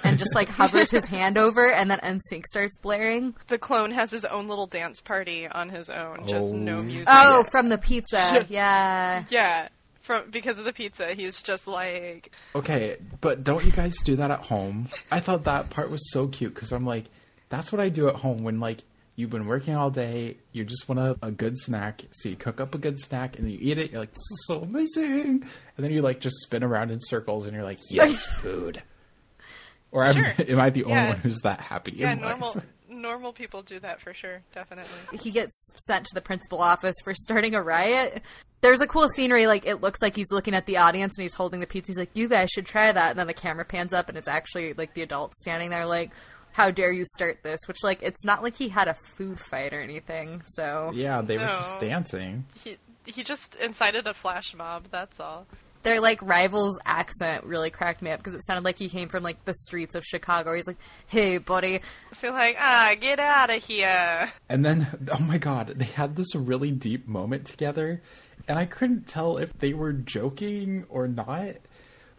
and 0.04 0.18
just 0.18 0.34
like 0.36 0.50
hovers 0.50 0.90
his 0.92 1.06
hand 1.06 1.38
over, 1.38 1.72
and 1.72 1.90
then 1.92 2.00
NSYNC 2.00 2.44
starts 2.50 2.78
blaring. 2.78 3.36
The 3.48 3.58
clone 3.58 3.92
has 3.92 4.10
his 4.12 4.26
own 4.26 4.48
little 4.48 4.68
dance 4.68 5.02
party 5.02 5.48
on 5.48 5.70
his 5.70 5.90
own, 5.90 6.28
just 6.28 6.54
oh. 6.54 6.58
no 6.58 6.78
Oh. 6.78 6.84
music. 6.84 7.08
Oh, 7.10 7.44
from 7.52 7.70
the 7.70 7.78
pizza, 7.78 8.46
yeah. 8.50 9.24
Yeah, 9.30 9.68
from 10.02 10.30
because 10.32 10.58
of 10.60 10.66
the 10.66 10.74
pizza, 10.74 11.14
he's 11.14 11.42
just 11.42 11.68
like 11.68 12.32
Okay, 12.56 12.98
but 13.22 13.44
don't 13.44 13.64
you 13.66 13.72
guys 13.72 13.96
do 14.04 14.16
that 14.16 14.32
at 14.32 14.40
home? 14.46 14.88
I 15.12 15.20
thought 15.20 15.44
that 15.44 15.70
part 15.70 15.92
was 15.92 16.12
so 16.12 16.28
cute 16.28 16.54
because 16.56 16.72
I'm 16.72 16.86
like, 16.86 17.06
that's 17.50 17.72
what 17.72 17.80
I 17.82 17.90
do 17.90 18.08
at 18.08 18.16
home 18.16 18.40
when 18.44 18.60
like 18.60 18.80
you've 19.16 19.30
been 19.30 19.46
working 19.48 19.76
all 19.76 19.90
day, 19.90 20.38
you 20.52 20.64
just 20.64 20.88
want 20.90 21.00
a, 21.00 21.18
a 21.22 21.32
good 21.32 21.58
snack, 21.58 22.02
so 22.12 22.30
you 22.30 22.36
cook 22.36 22.60
up 22.62 22.74
a 22.76 22.78
good 22.78 23.00
snack 23.00 23.38
and 23.40 23.52
you 23.52 23.58
eat 23.62 23.78
it. 23.78 23.92
You're 23.92 24.00
like, 24.02 24.12
this 24.12 24.20
is 24.32 24.46
so 24.48 24.62
amazing, 24.62 25.44
and 25.78 25.84
then 25.84 25.92
you 25.92 26.02
like 26.02 26.20
just 26.20 26.38
spin 26.42 26.64
around 26.64 26.92
in 26.92 27.00
circles 27.02 27.46
and 27.48 27.56
you're 27.56 27.66
like, 27.66 27.80
yes, 27.90 28.26
food. 28.26 28.82
Or 29.92 30.06
am, 30.06 30.14
Sure. 30.14 30.34
am 30.48 30.60
I 30.60 30.70
the 30.70 30.86
only 30.86 30.96
Yeah. 30.96 31.08
one 31.10 31.18
who's 31.18 31.40
that 31.42 31.60
happy? 31.60 31.92
yeah, 31.96 32.14
in 32.14 32.22
life? 32.22 32.40
normal 32.40 32.64
normal 32.90 33.32
people 33.34 33.62
do 33.62 33.80
that 33.80 34.02
for 34.02 34.14
sure, 34.14 34.42
definitely. 34.54 35.18
he 35.22 35.32
gets 35.32 35.68
sent 35.88 36.06
to 36.06 36.12
the 36.14 36.22
principal 36.22 36.60
office 36.62 36.96
for 37.04 37.14
starting 37.14 37.56
a 37.56 37.62
riot. 37.62 38.22
There's 38.62 38.82
a 38.82 38.86
cool 38.88 39.08
scenery, 39.10 39.48
like 39.48 39.66
it 39.66 39.82
looks 39.82 40.02
like 40.02 40.16
he's 40.16 40.30
looking 40.30 40.54
at 40.54 40.66
the 40.66 40.78
audience 40.78 41.18
and 41.18 41.24
he's 41.24 41.34
holding 41.34 41.62
the 41.62 41.68
pizza. 41.68 41.90
He's 41.92 41.98
like, 41.98 42.12
"You 42.14 42.28
guys 42.28 42.50
should 42.52 42.66
try 42.66 42.92
that." 42.92 43.12
And 43.12 43.20
then 43.20 43.28
the 43.28 43.34
camera 43.34 43.66
pans 43.66 43.92
up 43.94 44.08
and 44.10 44.18
it's 44.18 44.28
actually 44.28 44.74
like 44.74 44.94
the 44.94 45.02
adult 45.02 45.34
standing 45.36 45.70
there, 45.72 45.86
like, 45.86 46.12
"How 46.54 46.72
dare 46.72 46.92
you 46.92 47.06
start 47.06 47.40
this?" 47.44 47.60
Which 47.68 47.84
like 47.84 48.02
it's 48.04 48.24
not 48.26 48.44
like 48.44 48.58
he 48.58 48.70
had 48.70 48.88
a 48.88 48.96
food 49.18 49.40
fight 49.40 49.74
or 49.74 49.82
anything. 49.82 50.42
So 50.46 50.92
Yeah, 50.94 51.22
they 51.22 51.38
were 51.38 51.46
No. 51.46 51.60
just 51.62 51.80
dancing. 51.80 52.46
He 52.64 52.78
he 53.06 53.24
just 53.24 53.56
incited 53.56 54.06
a 54.08 54.14
flash 54.14 54.54
mob. 54.54 54.86
That's 54.92 55.20
all. 55.20 55.48
their 55.84 56.00
like 56.00 56.22
rivals 56.22 56.78
accent 56.86 57.44
really 57.44 57.72
cracked 57.72 58.04
me 58.04 58.12
up 58.12 58.20
because 58.20 58.36
it 58.36 58.46
sounded 58.46 58.64
like 58.64 58.78
he 58.78 58.88
came 58.88 59.10
from 59.10 59.24
like 59.24 59.44
the 59.46 59.54
streets 59.56 59.96
of 59.96 60.04
Chicago. 60.06 60.54
He's 60.54 60.68
like, 60.68 60.78
"Hey, 61.08 61.40
buddy." 61.40 61.82
So 62.14 62.30
like, 62.32 62.56
ah, 62.60 62.94
get 63.00 63.20
out 63.20 63.50
of 63.50 63.64
here. 63.64 64.32
And 64.48 64.64
then, 64.64 65.08
oh 65.12 65.18
my 65.24 65.40
god, 65.40 65.74
they 65.78 65.86
had 65.86 66.16
this 66.16 66.36
really 66.36 66.70
deep 66.70 67.08
moment 67.08 67.46
together, 67.48 68.04
and 68.48 68.60
I 68.60 68.66
couldn't 68.66 69.08
tell 69.08 69.38
if 69.38 69.58
they 69.58 69.74
were 69.74 69.92
joking 69.92 70.86
or 70.88 71.08
not. 71.08 71.56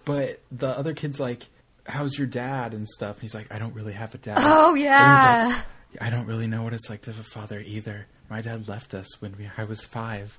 But 0.05 0.40
the 0.51 0.77
other 0.77 0.95
kid's 0.95 1.21
like, 1.21 1.47
how's 1.87 2.16
your 2.16 2.27
dad 2.27 2.75
and 2.75 2.88
stuff. 2.88 3.16
And 3.16 3.23
he's 3.23 3.35
like, 3.35 3.53
I 3.53 3.59
don't 3.59 3.75
really 3.75 3.92
have 3.92 4.14
a 4.14 4.18
dad. 4.18 4.38
Oh 4.40 4.75
yeah. 4.75 5.62
like, 5.92 6.03
I 6.03 6.11
don't 6.11 6.27
really 6.27 6.47
know 6.47 6.62
what 6.62 6.73
it's 6.73 6.88
like 6.90 7.03
to 7.03 7.11
have 7.12 7.21
a 7.21 7.25
father 7.25 7.61
either. 7.61 8.07
My 8.31 8.40
dad 8.40 8.68
left 8.68 8.95
us 8.95 9.21
when 9.21 9.37
we, 9.37 9.51
I 9.59 9.64
was 9.64 9.85
five. 9.85 10.38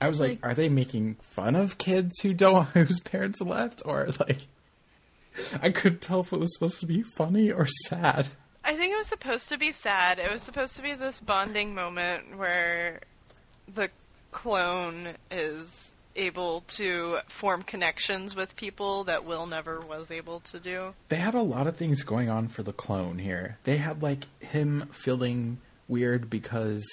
I 0.00 0.08
was 0.08 0.20
like, 0.20 0.30
Like- 0.42 0.50
are 0.50 0.54
they 0.54 0.68
making 0.68 1.16
fun 1.32 1.56
of 1.56 1.78
kids 1.78 2.20
who 2.20 2.32
don't 2.32 2.64
whose 2.74 3.00
parents 3.00 3.40
left, 3.40 3.82
or 3.84 4.08
like? 4.20 4.46
I 5.62 5.70
couldn't 5.70 6.00
tell 6.00 6.20
if 6.20 6.32
it 6.32 6.40
was 6.40 6.52
supposed 6.54 6.80
to 6.80 6.86
be 6.86 7.02
funny 7.02 7.52
or 7.52 7.66
sad. 7.86 8.28
I 8.64 8.76
think 8.76 8.92
it 8.92 8.96
was 8.96 9.06
supposed 9.06 9.48
to 9.50 9.58
be 9.58 9.70
sad. 9.72 10.18
It 10.18 10.30
was 10.32 10.42
supposed 10.42 10.76
to 10.76 10.82
be 10.82 10.94
this 10.94 11.20
bonding 11.20 11.74
moment 11.74 12.36
where 12.36 13.00
the 13.72 13.88
clone 14.32 15.14
is 15.30 15.94
able 16.18 16.62
to 16.68 17.18
form 17.28 17.62
connections 17.62 18.34
with 18.34 18.56
people 18.56 19.04
that 19.04 19.24
Will 19.24 19.46
never 19.46 19.80
was 19.80 20.10
able 20.10 20.40
to 20.40 20.58
do. 20.58 20.92
They 21.08 21.16
had 21.16 21.34
a 21.34 21.42
lot 21.42 21.66
of 21.66 21.76
things 21.76 22.02
going 22.02 22.28
on 22.28 22.48
for 22.48 22.62
the 22.62 22.72
clone 22.72 23.18
here. 23.18 23.58
They 23.64 23.76
had 23.76 24.02
like 24.02 24.26
him 24.42 24.88
feeling 24.92 25.58
weird 25.86 26.28
because 26.28 26.84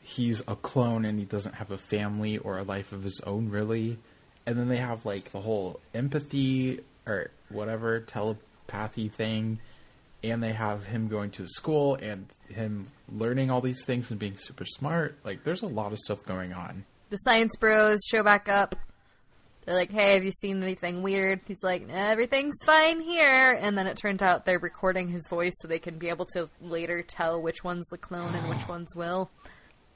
he's 0.00 0.40
a 0.48 0.56
clone 0.56 1.04
and 1.04 1.18
he 1.18 1.24
doesn't 1.24 1.54
have 1.56 1.70
a 1.70 1.78
family 1.78 2.38
or 2.38 2.58
a 2.58 2.64
life 2.64 2.92
of 2.92 3.04
his 3.04 3.20
own 3.26 3.50
really. 3.50 3.98
And 4.46 4.58
then 4.58 4.68
they 4.68 4.78
have 4.78 5.06
like 5.06 5.30
the 5.30 5.40
whole 5.40 5.80
empathy 5.94 6.80
or 7.06 7.30
whatever 7.48 8.00
telepathy 8.00 9.08
thing 9.08 9.60
and 10.24 10.42
they 10.42 10.52
have 10.52 10.86
him 10.86 11.08
going 11.08 11.30
to 11.32 11.46
school 11.48 11.96
and 11.96 12.26
him 12.48 12.88
learning 13.08 13.50
all 13.50 13.60
these 13.60 13.84
things 13.84 14.10
and 14.10 14.20
being 14.20 14.36
super 14.36 14.64
smart. 14.64 15.16
Like 15.24 15.44
there's 15.44 15.62
a 15.62 15.66
lot 15.66 15.92
of 15.92 15.98
stuff 15.98 16.24
going 16.24 16.52
on. 16.52 16.84
The 17.12 17.18
science 17.18 17.56
bros 17.56 18.00
show 18.10 18.22
back 18.22 18.48
up. 18.48 18.74
They're 19.66 19.74
like, 19.74 19.90
"Hey, 19.90 20.14
have 20.14 20.24
you 20.24 20.32
seen 20.32 20.62
anything 20.62 21.02
weird?" 21.02 21.40
He's 21.46 21.62
like, 21.62 21.86
"Everything's 21.90 22.56
fine 22.64 23.02
here." 23.02 23.52
And 23.52 23.76
then 23.76 23.86
it 23.86 23.98
turns 23.98 24.22
out 24.22 24.46
they're 24.46 24.58
recording 24.58 25.08
his 25.08 25.28
voice 25.28 25.52
so 25.56 25.68
they 25.68 25.78
can 25.78 25.98
be 25.98 26.08
able 26.08 26.24
to 26.32 26.48
later 26.62 27.02
tell 27.02 27.42
which 27.42 27.62
one's 27.62 27.86
the 27.90 27.98
clone 27.98 28.34
and 28.34 28.48
which 28.48 28.66
one's 28.68 28.96
Will. 28.96 29.30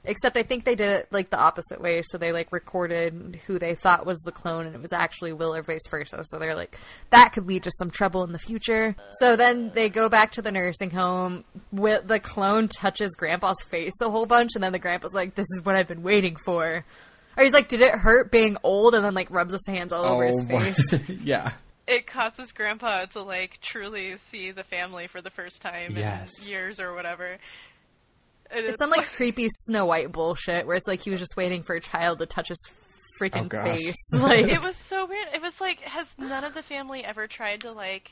Except 0.03 0.37
I 0.37 0.43
think 0.43 0.63
they 0.63 0.75
did 0.75 0.89
it 0.89 1.07
like 1.11 1.31
the 1.31 1.39
opposite 1.39 1.81
way, 1.81 2.03
so 2.03 2.19
they 2.19 2.31
like 2.31 2.51
recorded 2.51 3.41
who 3.47 3.57
they 3.57 3.73
thought 3.73 4.05
was 4.05 4.19
the 4.19 4.31
clone 4.31 4.67
and 4.67 4.75
it 4.75 4.81
was 4.81 4.93
actually 4.93 5.33
Will 5.33 5.55
or 5.55 5.63
vice 5.63 5.87
versa. 5.89 6.23
So 6.23 6.37
they're 6.37 6.55
like, 6.55 6.77
that 7.09 7.33
could 7.33 7.47
lead 7.47 7.63
to 7.63 7.71
some 7.79 7.89
trouble 7.89 8.23
in 8.23 8.31
the 8.31 8.39
future. 8.39 8.95
So 9.19 9.35
then 9.35 9.71
they 9.73 9.89
go 9.89 10.07
back 10.07 10.31
to 10.33 10.41
the 10.43 10.51
nursing 10.51 10.91
home. 10.91 11.45
The 11.73 12.21
clone 12.23 12.67
touches 12.67 13.15
Grandpa's 13.15 13.59
face 13.71 13.99
a 14.01 14.11
whole 14.11 14.27
bunch, 14.27 14.51
and 14.53 14.63
then 14.63 14.71
the 14.71 14.79
Grandpa's 14.79 15.13
like, 15.13 15.33
"This 15.33 15.47
is 15.55 15.65
what 15.65 15.75
I've 15.75 15.87
been 15.87 16.03
waiting 16.03 16.35
for." 16.35 16.85
Or 17.37 17.43
he's 17.43 17.53
like, 17.53 17.67
"Did 17.69 17.81
it 17.81 17.93
hurt 17.93 18.31
being 18.31 18.57
old?" 18.63 18.95
And 18.95 19.05
then 19.05 19.13
like 19.13 19.29
rubs 19.29 19.53
his 19.53 19.65
hands 19.67 19.93
all 19.93 20.03
over 20.05 20.25
his 20.25 20.37
oh, 20.37 20.45
face. 20.47 20.77
yeah. 21.23 21.53
It 21.87 22.05
causes 22.05 22.51
Grandpa 22.51 23.05
to 23.05 23.21
like 23.21 23.59
truly 23.61 24.17
see 24.29 24.51
the 24.51 24.63
family 24.63 25.07
for 25.07 25.21
the 25.21 25.29
first 25.29 25.61
time 25.61 25.95
Yes. 25.95 26.31
in 26.41 26.49
years 26.49 26.79
or 26.79 26.93
whatever. 26.93 27.37
And 28.51 28.65
It's 28.65 28.79
some 28.79 28.89
like 28.89 29.05
creepy 29.05 29.47
Snow 29.49 29.85
White 29.85 30.11
bullshit 30.11 30.67
where 30.67 30.75
it's 30.75 30.87
like 30.87 31.01
he 31.01 31.09
was 31.09 31.19
just 31.19 31.37
waiting 31.37 31.63
for 31.63 31.75
a 31.75 31.81
child 31.81 32.19
to 32.19 32.25
touch 32.25 32.49
his 32.49 32.59
freaking 33.21 33.53
Oh, 33.53 33.63
face. 33.63 33.95
Like, 34.13 34.47
it 34.47 34.61
was 34.61 34.75
so 34.75 35.05
weird. 35.05 35.27
It 35.33 35.41
was 35.41 35.59
like, 35.61 35.81
has 35.81 36.13
none 36.17 36.43
of 36.43 36.53
the 36.53 36.63
family 36.63 37.05
ever 37.05 37.27
tried 37.27 37.61
to 37.61 37.71
like 37.71 38.11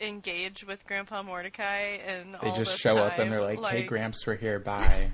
engage 0.00 0.64
with 0.64 0.86
Grandpa 0.86 1.22
Mordecai 1.22 1.98
and 2.06 2.34
They 2.34 2.50
all 2.50 2.56
just 2.56 2.72
this 2.72 2.80
show 2.80 2.98
up 2.98 3.18
and 3.18 3.32
they're 3.32 3.40
like, 3.40 3.64
"Hey, 3.64 3.84
Gramps, 3.84 4.26
we're 4.26 4.36
here. 4.36 4.58
Bye." 4.58 5.12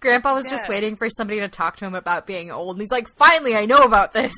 Grandpa 0.00 0.32
oh, 0.32 0.34
was 0.36 0.50
just 0.50 0.68
waiting 0.68 0.96
for 0.96 1.08
somebody 1.08 1.40
to 1.40 1.48
talk 1.48 1.76
to 1.76 1.84
him 1.84 1.94
about 1.94 2.26
being 2.26 2.50
old, 2.50 2.76
and 2.76 2.82
he's 2.82 2.90
like, 2.90 3.08
"Finally, 3.16 3.54
I 3.54 3.66
know 3.66 3.78
about 3.82 4.12
this." 4.12 4.32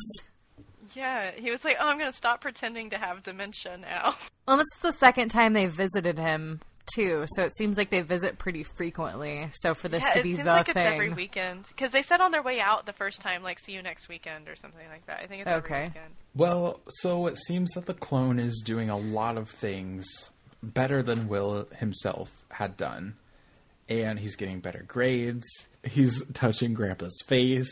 Yeah, 0.95 1.31
he 1.31 1.51
was 1.51 1.65
like, 1.65 1.77
"Oh, 1.81 1.89
I'm 1.89 1.99
gonna 1.99 2.13
stop 2.13 2.41
pretending 2.41 2.91
to 2.91 2.99
have 2.99 3.23
dementia 3.23 3.79
now." 3.79 4.17
Well, 4.45 4.57
this 4.57 4.67
is 4.75 4.83
the 4.83 4.93
second 4.93 5.29
time 5.29 5.53
they 5.53 5.67
visited 5.67 6.19
him 6.19 6.61
too, 6.97 7.27
so 7.37 7.45
it 7.45 7.57
seems 7.57 7.77
like 7.77 7.91
they 7.91 8.01
visit 8.01 8.39
pretty 8.39 8.65
frequently. 8.65 9.49
So 9.61 9.73
for 9.73 9.89
this 9.89 10.03
yeah, 10.03 10.15
to 10.15 10.19
it 10.19 10.23
be 10.25 10.33
seems 10.35 10.45
the 10.45 10.53
like 10.53 10.67
thing, 10.67 10.77
it's 10.79 10.95
every 10.95 11.13
weekend 11.13 11.67
because 11.69 11.93
they 11.93 12.03
said 12.03 12.21
on 12.21 12.33
their 12.33 12.43
way 12.43 12.59
out 12.59 12.85
the 12.85 12.93
first 12.93 13.21
time, 13.21 13.45
like, 13.45 13.61
"See 13.61 13.73
you 13.73 13.83
next 13.83 14.09
weekend" 14.09 14.49
or 14.49 14.57
something 14.57 14.87
like 14.91 15.07
that. 15.07 15.21
I 15.23 15.29
think 15.29 15.43
it's 15.43 15.51
Okay. 15.51 15.75
every 15.75 15.87
weekend. 15.91 16.15
Well, 16.35 16.81
so 16.89 17.29
it 17.29 17.39
seems 17.39 17.71
that 17.75 17.87
the 17.87 17.95
clone 17.95 18.41
is 18.41 18.63
doing 18.67 18.91
a 18.91 18.97
lot 18.97 19.37
of 19.37 19.49
things 19.49 20.05
better 20.61 21.05
than 21.05 21.29
Will 21.29 21.69
himself 21.79 22.31
had 22.51 22.77
done. 22.77 23.15
And 24.01 24.19
he's 24.19 24.37
getting 24.37 24.61
better 24.61 24.85
grades. 24.87 25.45
He's 25.85 26.25
touching 26.33 26.75
Grandpa's 26.75 27.21
face. 27.27 27.71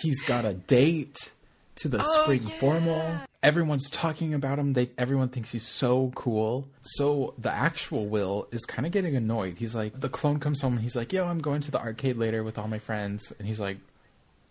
He's 0.00 0.22
got 0.24 0.44
a 0.44 0.54
date 0.54 1.30
to 1.76 1.88
the 1.88 2.00
Oh, 2.04 2.22
spring 2.22 2.42
yeah. 2.42 2.58
formal. 2.58 3.16
Everyone's 3.42 3.88
talking 3.88 4.34
about 4.34 4.58
him. 4.58 4.72
They 4.74 4.90
everyone 4.98 5.28
thinks 5.28 5.52
he's 5.52 5.66
so 5.66 6.12
cool. 6.14 6.68
So 6.82 7.34
the 7.38 7.50
actual 7.52 8.06
Will 8.06 8.48
is 8.50 8.64
kind 8.66 8.84
of 8.86 8.92
getting 8.92 9.16
annoyed. 9.16 9.56
He's 9.56 9.74
like, 9.74 9.98
the 9.98 10.08
clone 10.10 10.40
comes 10.40 10.60
home 10.60 10.74
and 10.74 10.82
he's 10.82 10.96
like, 10.96 11.12
"Yo, 11.12 11.26
I'm 11.26 11.38
going 11.40 11.60
to 11.62 11.70
the 11.70 11.80
arcade 11.80 12.16
later 12.18 12.42
with 12.44 12.58
all 12.58 12.68
my 12.68 12.78
friends." 12.78 13.32
And 13.38 13.46
he's 13.48 13.60
like, 13.60 13.78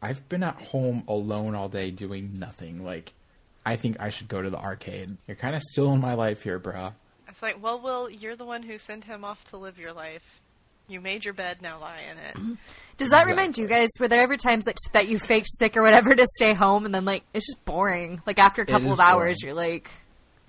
I've 0.02 0.28
been 0.30 0.44
at 0.44 0.56
home 0.62 1.04
alone 1.08 1.54
all 1.56 1.70
day 1.70 1.92
doing 1.92 2.40
nothing. 2.40 2.84
Like, 2.84 3.14
I 3.66 3.76
think 3.76 3.98
I 4.00 4.10
should 4.10 4.28
go 4.28 4.42
to 4.42 4.50
the 4.50 4.58
arcade. 4.58 5.18
You're 5.28 5.36
kind 5.36 5.56
of 5.56 5.62
still 5.62 5.92
in 5.94 6.00
my 6.00 6.14
life 6.16 6.42
here, 6.42 6.60
bruh. 6.60 6.94
It's 7.28 7.44
like, 7.44 7.62
well, 7.62 7.80
Will, 7.80 8.10
you're 8.10 8.36
the 8.36 8.46
one 8.46 8.64
who 8.64 8.78
sent 8.80 9.04
him 9.04 9.24
off 9.24 9.44
to 9.48 9.58
live 9.58 9.78
your 9.78 9.94
life. 9.94 10.39
You 10.90 11.00
made 11.00 11.24
your 11.24 11.36
bed, 11.36 11.62
now 11.62 11.80
lie 11.80 12.02
in 12.12 12.18
it. 12.18 12.58
does 12.98 13.10
that 13.10 13.28
remind 13.28 13.58
you 13.58 13.68
guys? 13.68 13.90
Were 14.00 14.08
there 14.08 14.22
ever 14.24 14.38
times 14.38 14.66
like 14.66 14.76
that 14.94 15.08
you 15.08 15.20
faked 15.20 15.48
sick 15.58 15.78
or 15.78 15.84
whatever 15.84 16.16
to 16.16 16.28
stay 16.36 16.54
home, 16.54 16.86
and 16.86 16.94
then 16.94 17.06
like 17.06 17.24
it's 17.34 17.46
just 17.46 17.64
boring? 17.64 18.22
Like 18.26 18.40
after 18.40 18.62
a 18.64 18.66
couple 18.66 18.92
of 18.92 19.00
hours, 19.00 19.38
boring. 19.42 19.46
you're 19.46 19.54
like, 19.54 19.92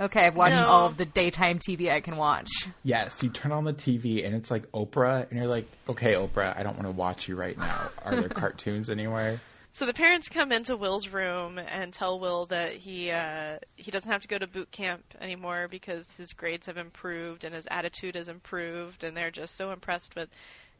"Okay, 0.01 0.27
I've 0.27 0.35
watched 0.37 0.57
No. 0.57 0.67
all 0.67 0.87
of 0.87 0.97
the 0.97 1.05
daytime 1.05 1.59
TV 1.59 1.93
I 1.93 2.01
can 2.01 2.17
watch." 2.17 2.49
Yes, 2.83 3.23
you 3.23 3.29
turn 3.29 3.53
on 3.53 3.65
the 3.65 3.75
TV 3.75 4.25
and 4.25 4.35
it's 4.35 4.51
like 4.51 4.71
Oprah, 4.73 5.29
and 5.29 5.39
you're 5.39 5.47
like, 5.49 5.67
okay, 5.91 6.15
Oprah, 6.15 6.57
I 6.59 6.63
don't 6.63 6.75
want 6.77 6.87
to 6.87 6.93
watch 6.93 7.29
you 7.29 7.37
right 7.37 7.59
now. 7.59 7.91
Are 8.03 8.17
there 8.17 8.29
cartoons 8.31 8.89
anywhere? 8.89 9.39
So 9.73 9.87
the 9.87 9.95
parents 9.95 10.29
come 10.29 10.53
into 10.53 10.77
Will's 10.77 11.09
room 11.09 11.59
and 11.59 11.93
tell 11.93 12.19
Will 12.19 12.47
that 12.47 12.75
he 12.75 13.11
uh, 13.11 13.59
he 13.77 13.91
doesn't 13.91 14.11
have 14.11 14.23
to 14.23 14.29
go 14.29 14.37
to 14.37 14.47
boot 14.47 14.71
camp 14.71 15.03
anymore 15.21 15.69
because 15.71 16.07
his 16.17 16.33
grades 16.33 16.67
have 16.67 16.77
improved 16.77 17.45
and 17.45 17.55
his 17.55 17.69
attitude 17.71 18.17
has 18.17 18.29
improved, 18.29 19.05
and 19.05 19.17
they're 19.17 19.31
just 19.31 19.57
so 19.57 19.71
impressed 19.71 20.17
with 20.17 20.29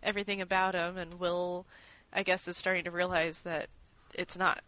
everything 0.03 0.41
about 0.41 0.75
him. 0.75 0.99
And 0.99 1.21
Will, 1.21 1.67
I 2.13 2.25
guess, 2.25 2.49
is 2.49 2.57
starting 2.57 2.85
to 2.85 2.91
realize 2.91 3.39
that 3.41 3.69
it's 4.13 4.37
not 4.37 4.61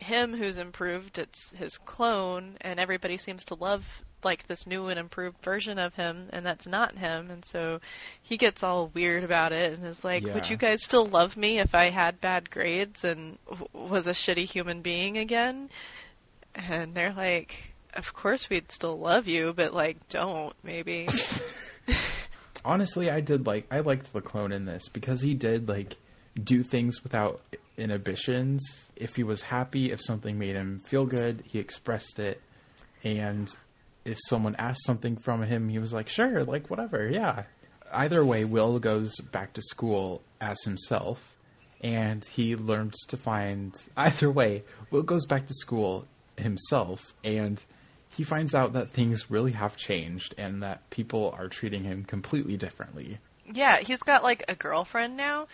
him 0.00 0.34
who's 0.36 0.58
improved; 0.58 1.18
it's 1.18 1.50
his 1.50 1.78
clone, 1.78 2.56
and 2.60 2.80
everybody 2.80 3.16
seems 3.16 3.44
to 3.44 3.54
love 3.54 3.84
like 4.22 4.46
this 4.46 4.66
new 4.66 4.88
and 4.88 4.98
improved 4.98 5.36
version 5.42 5.78
of 5.78 5.94
him, 5.94 6.28
and 6.32 6.44
that's 6.44 6.66
not 6.66 6.98
him. 6.98 7.30
And 7.30 7.44
so 7.44 7.80
he 8.22 8.36
gets 8.36 8.62
all 8.62 8.88
weird 8.88 9.24
about 9.24 9.52
it 9.52 9.72
and 9.72 9.86
is 9.86 10.04
like, 10.04 10.24
"Would 10.24 10.50
you 10.50 10.56
guys 10.56 10.82
still 10.82 11.06
love 11.06 11.36
me 11.36 11.58
if 11.58 11.74
I 11.74 11.90
had 11.90 12.20
bad 12.20 12.50
grades 12.50 13.04
and 13.04 13.38
w- 13.46 13.68
was 13.72 14.06
a 14.06 14.12
shitty 14.12 14.50
human 14.50 14.82
being 14.82 15.18
again?" 15.18 15.70
And 16.54 16.94
they're 16.94 17.12
like, 17.12 17.72
"Of 17.94 18.12
course 18.12 18.50
we'd 18.50 18.72
still 18.72 18.98
love 18.98 19.26
you, 19.26 19.52
but 19.54 19.72
like, 19.72 20.08
don't 20.08 20.54
maybe." 20.62 21.08
Honestly, 22.64 23.10
I 23.10 23.20
did 23.20 23.46
like 23.46 23.66
I 23.70 23.80
liked 23.80 24.12
the 24.12 24.20
clone 24.20 24.52
in 24.52 24.66
this 24.66 24.88
because 24.88 25.22
he 25.22 25.34
did 25.34 25.68
like 25.68 25.96
do 26.42 26.62
things 26.62 27.02
without 27.02 27.40
inhibitions. 27.76 28.90
If 28.96 29.16
he 29.16 29.22
was 29.22 29.42
happy, 29.42 29.90
if 29.90 30.00
something 30.02 30.38
made 30.38 30.54
him 30.56 30.80
feel 30.84 31.06
good, 31.06 31.42
he 31.46 31.58
expressed 31.58 32.18
it. 32.18 32.40
And 33.02 33.50
if 34.04 34.18
someone 34.28 34.54
asked 34.56 34.84
something 34.84 35.16
from 35.16 35.42
him, 35.42 35.68
he 35.68 35.78
was 35.78 35.92
like, 35.92 36.08
"Sure, 36.08 36.44
like 36.44 36.68
whatever, 36.70 37.08
yeah." 37.08 37.44
Either 37.92 38.24
way, 38.24 38.44
Will 38.44 38.78
goes 38.78 39.18
back 39.32 39.52
to 39.54 39.62
school 39.62 40.22
as 40.40 40.62
himself, 40.64 41.36
and 41.80 42.24
he 42.24 42.54
learns 42.56 42.96
to 43.08 43.16
find. 43.16 43.74
Either 43.96 44.30
way, 44.30 44.62
Will 44.90 45.02
goes 45.02 45.26
back 45.26 45.46
to 45.46 45.54
school 45.54 46.06
himself, 46.36 47.14
and 47.24 47.62
he 48.16 48.22
finds 48.24 48.54
out 48.54 48.72
that 48.74 48.90
things 48.90 49.30
really 49.30 49.52
have 49.52 49.76
changed 49.76 50.34
and 50.36 50.62
that 50.62 50.88
people 50.90 51.34
are 51.38 51.48
treating 51.48 51.84
him 51.84 52.04
completely 52.04 52.56
differently. 52.56 53.18
yeah, 53.52 53.78
he's 53.86 54.00
got 54.00 54.22
like 54.22 54.44
a 54.48 54.54
girlfriend 54.54 55.16
now. 55.16 55.46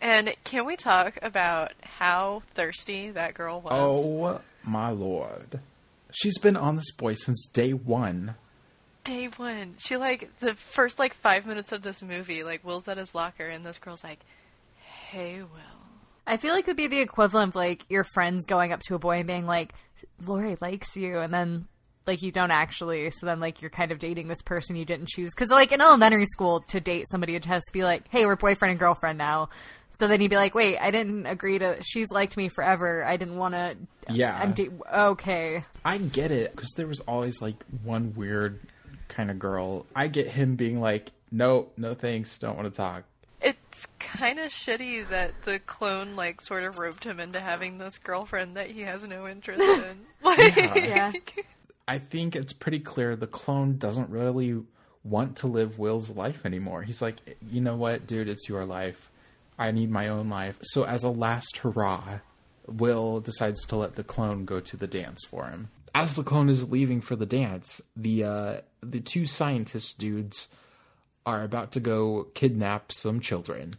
And 0.00 0.34
can 0.44 0.64
we 0.64 0.76
talk 0.76 1.18
about 1.20 1.72
how 1.82 2.42
thirsty 2.54 3.10
that 3.10 3.34
girl 3.34 3.60
was? 3.60 3.72
Oh 3.74 4.40
my 4.64 4.90
lord. 4.90 5.60
She's 6.12 6.38
been 6.38 6.56
on 6.56 6.76
this 6.76 6.90
boy 6.92 7.14
since 7.14 7.46
day 7.46 7.72
one. 7.72 8.34
Day 9.04 9.28
one. 9.36 9.74
She 9.78 9.96
like 9.96 10.30
the 10.40 10.54
first 10.54 10.98
like 10.98 11.14
five 11.14 11.46
minutes 11.46 11.72
of 11.72 11.82
this 11.82 12.02
movie, 12.02 12.42
like 12.42 12.64
Will's 12.64 12.88
at 12.88 12.96
his 12.96 13.14
locker 13.14 13.46
and 13.46 13.64
this 13.64 13.78
girl's 13.78 14.02
like, 14.02 14.20
Hey 15.10 15.42
Will. 15.42 15.80
I 16.26 16.36
feel 16.36 16.54
like 16.54 16.64
it 16.64 16.68
would 16.68 16.76
be 16.76 16.86
the 16.86 17.00
equivalent 17.00 17.50
of 17.50 17.56
like 17.56 17.84
your 17.90 18.04
friends 18.04 18.46
going 18.46 18.72
up 18.72 18.80
to 18.84 18.94
a 18.94 18.98
boy 18.98 19.18
and 19.18 19.26
being 19.26 19.46
like, 19.46 19.74
"Lori 20.24 20.56
likes 20.60 20.96
you," 20.96 21.18
and 21.18 21.34
then 21.34 21.66
like 22.06 22.22
you 22.22 22.30
don't 22.30 22.50
actually. 22.50 23.10
So 23.10 23.26
then 23.26 23.40
like 23.40 23.60
you're 23.60 23.70
kind 23.70 23.92
of 23.92 23.98
dating 23.98 24.28
this 24.28 24.42
person 24.42 24.76
you 24.76 24.84
didn't 24.84 25.08
choose 25.08 25.30
because 25.34 25.50
like 25.50 25.72
in 25.72 25.80
elementary 25.80 26.26
school 26.26 26.60
to 26.68 26.80
date 26.80 27.06
somebody 27.10 27.34
it 27.34 27.44
has 27.46 27.64
to 27.64 27.72
be 27.72 27.82
like, 27.82 28.04
hey, 28.10 28.26
we're 28.26 28.36
boyfriend 28.36 28.70
and 28.70 28.78
girlfriend 28.78 29.18
now. 29.18 29.48
So 30.00 30.08
then 30.08 30.20
you'd 30.22 30.30
be 30.30 30.36
like, 30.36 30.54
wait, 30.54 30.78
I 30.78 30.90
didn't 30.90 31.26
agree 31.26 31.58
to. 31.58 31.76
She's 31.82 32.10
liked 32.10 32.34
me 32.36 32.48
forever. 32.48 33.04
I 33.04 33.18
didn't 33.18 33.36
want 33.36 33.52
to. 33.54 33.76
Yeah. 34.08 34.34
I'm 34.36 34.52
da- 34.54 34.70
okay. 34.92 35.62
I 35.84 35.98
get 35.98 36.30
it 36.30 36.56
because 36.56 36.70
there 36.74 36.86
was 36.86 37.00
always 37.00 37.42
like 37.42 37.62
one 37.84 38.14
weird 38.16 38.60
kind 39.08 39.30
of 39.30 39.38
girl. 39.38 39.84
I 39.94 40.08
get 40.08 40.26
him 40.26 40.56
being 40.56 40.80
like, 40.80 41.10
no, 41.30 41.68
no 41.76 41.92
thanks, 41.92 42.38
don't 42.38 42.56
want 42.56 42.72
to 42.72 42.76
talk. 42.76 43.04
It's 43.42 43.86
kind 43.98 44.38
of 44.38 44.50
shitty 44.50 45.06
that 45.10 45.32
the 45.44 45.58
clone 45.58 46.14
like 46.14 46.40
sort 46.40 46.64
of 46.64 46.78
roped 46.78 47.04
him 47.04 47.20
into 47.20 47.38
having 47.38 47.76
this 47.76 47.98
girlfriend 47.98 48.56
that 48.56 48.68
he 48.68 48.80
has 48.80 49.04
no 49.06 49.28
interest 49.28 49.60
in. 49.62 50.00
Like, 50.22 50.56
Yeah. 50.76 51.12
I 51.86 51.98
think 51.98 52.36
it's 52.36 52.54
pretty 52.54 52.80
clear 52.80 53.16
the 53.16 53.26
clone 53.26 53.76
doesn't 53.76 54.08
really 54.08 54.62
want 55.04 55.36
to 55.38 55.46
live 55.46 55.78
Will's 55.78 56.10
life 56.16 56.46
anymore. 56.46 56.82
He's 56.82 57.02
like, 57.02 57.16
you 57.50 57.60
know 57.60 57.76
what, 57.76 58.06
dude, 58.06 58.28
it's 58.28 58.48
your 58.48 58.64
life. 58.64 59.09
I 59.60 59.70
need 59.70 59.90
my 59.90 60.08
own 60.08 60.30
life. 60.30 60.58
So, 60.62 60.84
as 60.84 61.04
a 61.04 61.10
last 61.10 61.58
hurrah, 61.58 62.20
Will 62.66 63.20
decides 63.20 63.64
to 63.66 63.76
let 63.76 63.94
the 63.94 64.02
clone 64.02 64.46
go 64.46 64.58
to 64.58 64.76
the 64.76 64.86
dance 64.86 65.24
for 65.24 65.48
him. 65.48 65.68
As 65.94 66.16
the 66.16 66.22
clone 66.22 66.48
is 66.48 66.70
leaving 66.70 67.00
for 67.00 67.14
the 67.14 67.26
dance, 67.26 67.80
the 67.94 68.24
uh, 68.24 68.60
the 68.82 69.00
two 69.00 69.26
scientist 69.26 69.98
dudes 69.98 70.48
are 71.26 71.42
about 71.42 71.72
to 71.72 71.80
go 71.80 72.28
kidnap 72.34 72.90
some 72.90 73.20
children. 73.20 73.74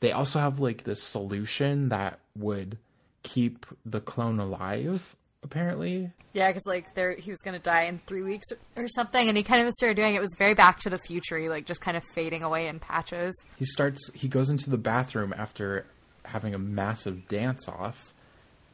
They 0.00 0.12
also 0.12 0.38
have 0.38 0.60
like 0.60 0.84
this 0.84 1.02
solution 1.02 1.88
that 1.88 2.20
would 2.36 2.78
keep 3.22 3.66
the 3.84 4.00
clone 4.00 4.38
alive. 4.38 5.16
Apparently, 5.44 6.10
Yeah, 6.32 6.48
because 6.50 6.64
like 6.66 6.94
there, 6.94 7.14
he 7.14 7.30
was 7.30 7.40
gonna 7.40 7.58
die 7.60 7.82
in 7.84 8.00
three 8.06 8.22
weeks 8.22 8.46
or, 8.50 8.82
or 8.84 8.88
something, 8.88 9.28
and 9.28 9.36
he 9.36 9.42
kind 9.44 9.64
of 9.66 9.72
started 9.74 9.94
doing 9.96 10.14
it. 10.14 10.20
was 10.20 10.34
very 10.38 10.54
Back 10.54 10.78
to 10.80 10.90
the 10.90 10.98
Future, 10.98 11.48
like 11.48 11.66
just 11.66 11.80
kind 11.80 11.96
of 11.96 12.02
fading 12.14 12.42
away 12.42 12.66
in 12.66 12.80
patches. 12.80 13.34
he 13.58 13.64
starts 13.64 14.10
he 14.14 14.26
goes 14.26 14.48
into 14.50 14.70
the 14.70 14.78
bathroom 14.78 15.32
after 15.36 15.86
having 16.24 16.54
a 16.54 16.58
massive 16.58 17.28
dance 17.28 17.68
off 17.68 18.12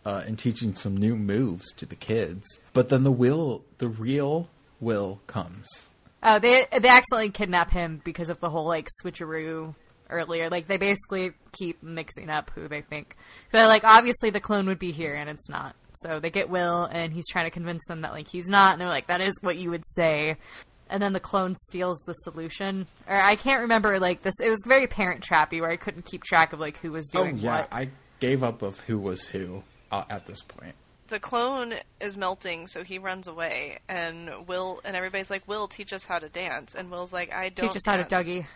uh, 0.06 0.22
and 0.26 0.38
teaching 0.38 0.74
some 0.74 0.96
new 0.96 1.16
moves 1.16 1.72
to 1.72 1.84
the 1.84 1.96
kids 1.96 2.46
but 2.72 2.88
then 2.88 3.02
the 3.02 3.10
will 3.10 3.64
the 3.78 3.88
real 3.88 4.48
will 4.80 5.20
comes 5.26 5.66
Oh, 6.22 6.38
they 6.38 6.66
they 6.70 6.88
accidentally 6.88 7.30
kidnap 7.30 7.70
him 7.70 8.00
because 8.04 8.28
of 8.30 8.38
the 8.40 8.48
whole 8.50 8.66
like 8.66 8.88
switcheroo 9.02 9.74
earlier. 10.10 10.48
Like 10.50 10.66
they 10.66 10.78
basically 10.78 11.32
keep 11.52 11.82
mixing 11.82 12.30
up 12.30 12.50
who 12.54 12.68
they 12.68 12.82
think. 12.82 13.16
They're 13.52 13.66
like, 13.66 13.84
obviously 13.84 14.30
the 14.30 14.40
clone 14.40 14.66
would 14.66 14.78
be 14.78 14.92
here, 14.92 15.14
and 15.14 15.28
it's 15.28 15.48
not. 15.48 15.76
So 16.02 16.20
they 16.20 16.30
get 16.30 16.48
Will, 16.48 16.84
and 16.84 17.12
he's 17.12 17.28
trying 17.28 17.46
to 17.46 17.50
convince 17.50 17.82
them 17.88 18.02
that 18.02 18.12
like 18.12 18.28
he's 18.28 18.48
not, 18.48 18.72
and 18.72 18.80
they're 18.80 18.88
like, 18.88 19.08
that 19.08 19.20
is 19.20 19.34
what 19.40 19.56
you 19.56 19.70
would 19.70 19.84
say. 19.94 20.36
And 20.88 21.00
then 21.02 21.12
the 21.12 21.20
clone 21.20 21.54
steals 21.68 21.98
the 22.06 22.14
solution, 22.14 22.86
or 23.08 23.20
I 23.20 23.36
can't 23.36 23.62
remember 23.62 23.98
like 24.00 24.22
this. 24.22 24.34
It 24.42 24.48
was 24.48 24.60
very 24.66 24.86
Parent 24.86 25.22
Trappy, 25.22 25.60
where 25.60 25.70
I 25.70 25.76
couldn't 25.76 26.04
keep 26.04 26.24
track 26.24 26.52
of 26.52 26.60
like 26.60 26.78
who 26.78 26.92
was 26.92 27.10
oh 27.14 27.22
doing 27.22 27.38
yeah 27.38 27.60
what. 27.60 27.68
i 27.72 27.88
gave 28.18 28.42
up 28.42 28.62
of 28.62 28.80
who 28.80 28.98
was 28.98 29.24
who 29.24 29.62
uh, 29.92 30.04
at 30.10 30.26
this 30.26 30.42
point 30.42 30.74
the 31.10 31.20
clone 31.20 31.74
is 32.00 32.16
melting, 32.16 32.66
so 32.66 32.82
he 32.82 32.98
runs 32.98 33.28
away, 33.28 33.80
and 33.88 34.30
Will 34.46 34.80
and 34.84 34.96
everybody's 34.96 35.28
like, 35.28 35.46
"Will, 35.46 35.68
teach 35.68 35.92
us 35.92 36.06
how 36.06 36.18
to 36.18 36.28
dance." 36.28 36.74
And 36.74 36.90
Will's 36.90 37.12
like, 37.12 37.32
"I 37.32 37.50
don't 37.50 37.68
Teach 37.68 37.76
us 37.76 37.82
how 37.84 37.96
to. 37.96 38.04
Dougie. 38.04 38.46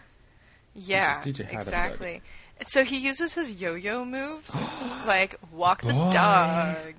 Yeah, 0.77 1.21
Teach 1.23 1.39
you 1.39 1.45
how 1.45 1.53
to 1.53 1.59
exactly. 1.61 2.23
So 2.67 2.85
he 2.85 2.99
uses 2.99 3.33
his 3.35 3.51
yo-yo 3.51 4.05
moves, 4.05 4.79
like 5.07 5.37
walk 5.53 5.83
the 5.83 5.93
Boy. 5.93 6.13
dog, 6.13 6.95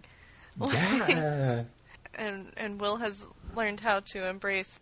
yeah 0.62 1.64
and 2.18 2.48
and 2.58 2.80
Will 2.80 2.98
has 2.98 3.28
learned 3.56 3.80
how 3.80 4.02
to 4.02 4.28
embrace. 4.28 4.80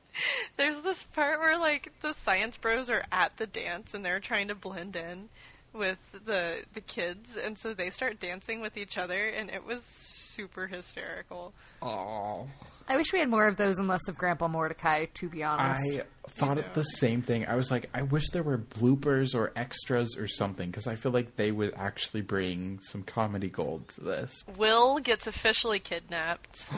There's 0.58 0.80
this 0.82 1.04
part 1.04 1.40
where 1.40 1.58
like 1.58 1.92
the 2.02 2.14
science 2.14 2.58
bros 2.58 2.90
are 2.90 3.04
at 3.12 3.36
the 3.38 3.48
dance 3.48 3.94
and 3.94 4.06
they're 4.06 4.20
trying 4.20 4.50
to 4.50 4.56
blend 4.56 4.96
in 4.96 5.30
with 5.74 5.98
the 6.26 6.64
the 6.74 6.82
kids, 6.82 7.36
and 7.36 7.58
so 7.58 7.74
they 7.74 7.90
start 7.90 8.20
dancing 8.20 8.62
with 8.62 8.78
each 8.78 8.98
other, 8.98 9.28
and 9.28 9.50
it 9.50 9.66
was 9.66 9.84
super 9.84 10.68
hysterical. 10.68 11.54
oh 11.82 12.48
I 12.88 12.98
wish 12.98 13.14
we 13.14 13.20
had 13.20 13.30
more 13.30 13.48
of 13.48 13.56
those 13.56 13.78
and 13.78 13.88
less 13.88 14.08
of 14.08 14.18
Grandpa 14.18 14.48
Mordecai. 14.48 15.06
To 15.06 15.30
be 15.30 15.44
honest, 15.44 15.82
I 15.82 16.04
thought 16.30 16.58
it 16.58 16.74
the 16.74 16.84
same 16.84 17.22
thing. 17.22 17.46
I 17.46 17.56
was 17.56 17.72
like, 17.72 17.90
I 17.94 18.02
wish 18.02 18.30
there 18.30 18.44
were 18.44 18.58
bloopers 18.58 19.36
or 19.36 19.52
extras 19.56 20.18
or 20.18 20.28
something 20.28 20.70
because 20.70 20.88
I 20.88 20.96
feel 20.96 21.12
like 21.12 21.36
they 21.36 21.52
would 21.52 21.74
actually 21.76 22.22
bring 22.22 22.80
some 22.82 23.04
comedy 23.04 23.50
gold 23.50 23.88
to 23.90 24.02
this. 24.02 24.44
Will 24.58 25.00
gets 25.00 25.28
officially 25.28 25.80
kidnapped 25.80 26.70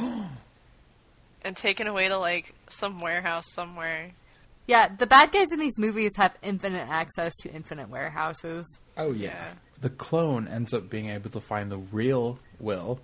and 1.43 1.55
taken 1.57 1.87
away 1.87 2.07
to 2.07 2.17
like 2.17 2.53
some 2.69 3.01
warehouse 3.01 3.51
somewhere. 3.51 4.11
Yeah, 4.67 4.89
the 4.95 5.05
bad 5.05 5.31
guys 5.31 5.47
in 5.51 5.59
these 5.59 5.77
movies 5.77 6.11
have 6.15 6.35
infinite 6.41 6.87
access 6.89 7.33
to 7.41 7.51
infinite 7.51 7.89
warehouses. 7.89 8.79
Oh 8.97 9.11
yeah. 9.11 9.29
Yeah. 9.29 9.53
The 9.81 9.89
clone 9.89 10.47
ends 10.47 10.73
up 10.73 10.89
being 10.89 11.09
able 11.09 11.29
to 11.31 11.41
find 11.41 11.71
the 11.71 11.77
real 11.77 12.39
Will 12.59 12.99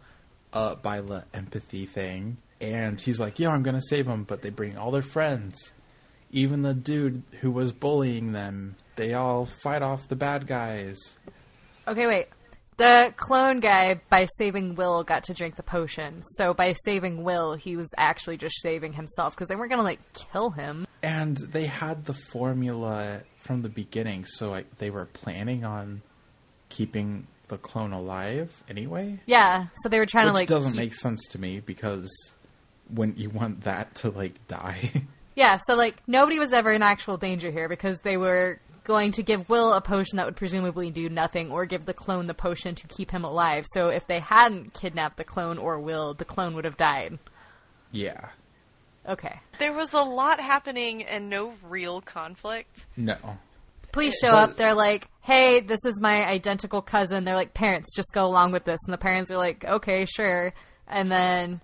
uh, 0.54 0.76
by 0.76 1.02
the 1.02 1.26
empathy 1.34 1.86
thing, 1.86 2.38
and 2.62 3.00
he's 3.02 3.20
like, 3.20 3.40
"Yeah, 3.40 3.50
I'm 3.50 3.64
gonna 3.64 3.82
save 3.82 4.06
them," 4.06 4.24
but 4.24 4.42
they 4.42 4.50
bring 4.50 4.78
all 4.78 4.92
their 4.92 5.02
friends, 5.02 5.74
even 6.32 6.62
the 6.62 6.74
dude 6.74 7.24
who 7.42 7.52
was 7.52 7.72
bullying 7.72 8.32
them. 8.32 8.76
They 8.96 9.14
all 9.14 9.46
fight 9.46 9.82
off 9.82 10.08
the 10.08 10.16
bad 10.16 10.48
guys. 10.48 10.98
Okay, 11.88 12.08
wait. 12.08 12.28
The 12.78 13.14
clone 13.18 13.60
guy, 13.60 14.02
by 14.10 14.28
saving 14.38 14.76
Will, 14.76 15.04
got 15.04 15.26
to 15.26 15.34
drink 15.34 15.56
the 15.56 15.64
potion. 15.64 16.24
So 16.38 16.54
by 16.54 16.74
saving 16.86 17.24
Will, 17.24 17.54
he 17.56 17.76
was 17.76 17.88
actually 17.98 18.38
just 18.38 18.60
saving 18.62 18.94
himself 18.94 19.36
because 19.36 19.48
they 19.50 19.56
weren't 19.56 19.70
gonna 19.72 19.84
like 19.84 20.00
kill 20.14 20.52
him. 20.52 20.88
And 21.04 21.38
they 21.38 21.66
had 21.66 22.06
the 22.06 22.14
formula 22.32 23.22
from 23.40 23.62
the 23.62 23.70
beginning, 23.70 24.26
so 24.26 24.50
like 24.50 24.78
they 24.78 24.90
were 24.90 25.06
planning 25.06 25.64
on 25.66 26.02
keeping 26.70 27.28
the 27.50 27.58
clone 27.58 27.92
alive 27.92 28.64
anyway. 28.70 29.20
Yeah, 29.26 29.66
so 29.84 29.90
they 29.90 30.00
were 30.00 30.06
trying 30.06 30.26
Which 30.28 30.34
to 30.34 30.40
like. 30.40 30.48
doesn't 30.48 30.72
keep- 30.72 30.80
make 30.80 30.94
sense 30.96 31.22
to 31.32 31.40
me 31.40 31.60
because 31.60 32.10
when 32.94 33.16
you 33.18 33.30
want 33.30 33.62
that 33.64 33.96
to 33.96 34.10
like 34.10 34.48
die. 34.48 34.92
Yeah, 35.34 35.60
so 35.66 35.76
like 35.76 35.96
nobody 36.08 36.40
was 36.40 36.52
ever 36.52 36.74
in 36.74 36.84
actual 36.84 37.16
danger 37.16 37.52
here 37.52 37.70
because 37.70 37.98
they 38.00 38.18
were 38.18 38.60
going 38.84 39.14
to 39.14 39.24
give 39.24 39.48
Will 39.48 39.72
a 39.72 39.80
potion 39.80 40.18
that 40.18 40.26
would 40.26 40.36
presumably 40.36 40.92
do 40.92 41.08
nothing, 41.08 41.52
or 41.52 41.66
give 41.66 41.86
the 41.86 41.94
clone 41.94 42.28
the 42.28 42.34
potion 42.34 42.76
to 42.76 42.88
keep 42.88 43.10
him 43.12 43.24
alive. 43.24 43.66
So 43.72 43.88
if 43.88 44.06
they 44.08 44.20
hadn't 44.20 44.74
kidnapped 44.74 45.16
the 45.16 45.24
clone 45.24 45.58
or 45.58 45.80
Will, 45.80 46.14
the 46.16 46.26
clone 46.26 46.54
would 46.56 46.66
have 46.66 46.76
died. 46.78 47.18
yeah. 47.92 48.30
Okay. 49.08 49.40
There 49.58 49.74
was 49.74 49.94
a 49.94 50.02
lot 50.02 50.40
happening 50.42 51.04
and 51.04 51.30
no 51.30 51.54
real 51.64 52.02
conflict. 52.02 52.86
No. 52.98 53.16
Police 53.94 54.20
show 54.20 54.30
up. 54.30 54.56
They're 54.58 54.76
like, 54.76 55.08
"Hey, 55.22 55.62
this 55.62 55.86
is 55.86 56.00
my 56.02 56.28
identical 56.28 56.82
cousin." 56.82 57.24
They're 57.24 57.36
like, 57.36 57.54
"Parents, 57.54 57.96
just 57.96 58.14
go 58.14 58.26
along 58.26 58.52
with 58.52 58.66
this." 58.66 58.80
And 58.86 58.94
the 58.94 58.98
parents 59.00 59.32
are 59.32 59.38
like, 59.38 59.64
"Okay, 59.66 60.06
sure." 60.06 60.54
And 60.88 61.10
then, 61.12 61.62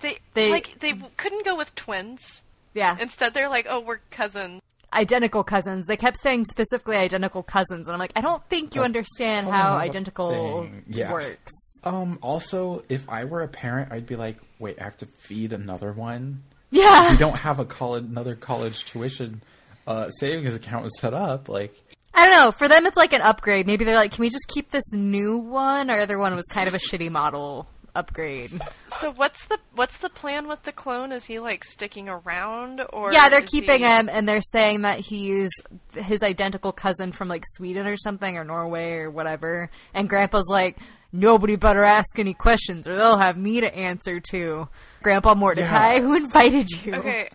They, 0.00 0.18
They- 0.34 0.50
like 0.50 0.80
they 0.80 0.94
couldn't 1.16 1.44
go 1.44 1.56
with 1.56 1.74
twins. 1.74 2.42
yeah, 2.74 2.96
Instead, 3.00 3.34
they're 3.34 3.48
like, 3.50 3.66
"Oh, 3.68 3.80
we're 3.80 3.98
cousins." 4.10 4.60
identical 4.94 5.42
cousins. 5.42 5.86
They 5.86 5.96
kept 5.96 6.18
saying 6.18 6.44
specifically 6.44 6.96
identical 6.96 7.42
cousins, 7.42 7.88
and 7.88 7.94
I'm 7.94 7.98
like, 7.98 8.12
I 8.14 8.20
don't 8.20 8.46
think 8.50 8.74
you 8.74 8.82
That's 8.82 8.86
understand 8.90 9.48
how 9.48 9.72
identical. 9.76 10.68
Yeah. 10.86 11.10
works. 11.12 11.52
Um 11.82 12.18
also, 12.22 12.84
if 12.90 13.08
I 13.08 13.24
were 13.24 13.42
a 13.42 13.48
parent, 13.48 13.90
I'd 13.92 14.06
be 14.06 14.16
like, 14.16 14.36
"Wait, 14.58 14.78
I 14.80 14.84
have 14.84 14.96
to 14.98 15.06
feed 15.18 15.52
another 15.54 15.92
one." 15.92 16.42
Yeah. 16.70 17.10
We 17.10 17.16
don't 17.16 17.36
have 17.36 17.58
a 17.58 17.64
college 17.64 18.04
another 18.04 18.34
college 18.34 18.84
tuition 18.84 19.42
uh 19.86 20.08
savings 20.10 20.54
account 20.54 20.90
set 20.92 21.12
up 21.14 21.48
like 21.48 21.74
I 22.14 22.28
don't 22.28 22.38
know. 22.38 22.52
For 22.52 22.68
them, 22.68 22.84
it's 22.84 22.96
like 22.96 23.14
an 23.14 23.22
upgrade. 23.22 23.66
Maybe 23.66 23.86
they're 23.86 23.94
like, 23.96 24.12
can 24.12 24.20
we 24.20 24.28
just 24.28 24.46
keep 24.48 24.70
this 24.70 24.84
new 24.92 25.38
one? 25.38 25.88
Our 25.88 26.00
other 26.00 26.18
one 26.18 26.34
was 26.36 26.44
kind 26.52 26.68
of 26.68 26.74
a 26.74 26.78
shitty 26.78 27.10
model 27.10 27.66
upgrade. 27.94 28.50
So 29.02 29.10
what's 29.10 29.46
the 29.46 29.58
what's 29.74 29.96
the 29.96 30.10
plan 30.10 30.46
with 30.46 30.62
the 30.62 30.70
clone? 30.70 31.10
Is 31.10 31.24
he 31.24 31.40
like 31.40 31.64
sticking 31.64 32.08
around 32.08 32.82
or? 32.92 33.12
Yeah, 33.12 33.28
they're 33.28 33.40
keeping 33.42 33.80
he... 33.80 33.84
him, 33.84 34.08
and 34.08 34.28
they're 34.28 34.40
saying 34.40 34.82
that 34.82 35.00
he's 35.00 35.50
his 35.92 36.22
identical 36.22 36.70
cousin 36.70 37.10
from 37.10 37.26
like 37.26 37.42
Sweden 37.54 37.88
or 37.88 37.96
something, 37.96 38.36
or 38.36 38.44
Norway 38.44 38.92
or 38.92 39.10
whatever. 39.10 39.70
And 39.92 40.08
Grandpa's 40.08 40.46
like, 40.48 40.78
nobody 41.10 41.56
better 41.56 41.82
ask 41.82 42.16
any 42.20 42.32
questions, 42.32 42.86
or 42.86 42.94
they'll 42.94 43.18
have 43.18 43.36
me 43.36 43.60
to 43.60 43.74
answer 43.74 44.20
to. 44.30 44.68
Grandpa 45.02 45.34
Mordecai, 45.34 45.94
Yeah. 45.94 46.00
who 46.02 46.14
invited 46.14 46.70
you? 46.70 46.94
Okay, 46.94 47.28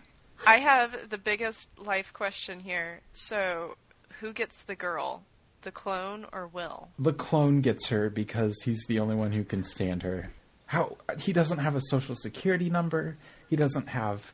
I 0.46 0.58
have 0.60 1.10
the 1.10 1.18
biggest 1.18 1.68
life 1.76 2.14
question 2.14 2.60
here. 2.60 3.00
So, 3.12 3.76
who 4.20 4.32
gets 4.32 4.62
the 4.62 4.74
girl, 4.76 5.22
the 5.62 5.72
clone 5.72 6.24
or 6.32 6.46
Will? 6.46 6.88
the 6.98 7.12
clone 7.12 7.60
gets 7.60 7.88
her 7.88 8.08
because 8.08 8.54
he's 8.64 8.82
the 8.88 9.00
only 9.00 9.16
one 9.16 9.32
who 9.32 9.44
can 9.44 9.62
stand 9.62 10.02
her. 10.02 10.30
How 10.68 10.96
he 11.20 11.32
doesn't 11.32 11.58
have 11.58 11.76
a 11.76 11.80
social 11.80 12.14
security 12.14 12.70
number, 12.70 13.16
he 13.50 13.56
doesn't 13.56 13.88
have 13.88 14.32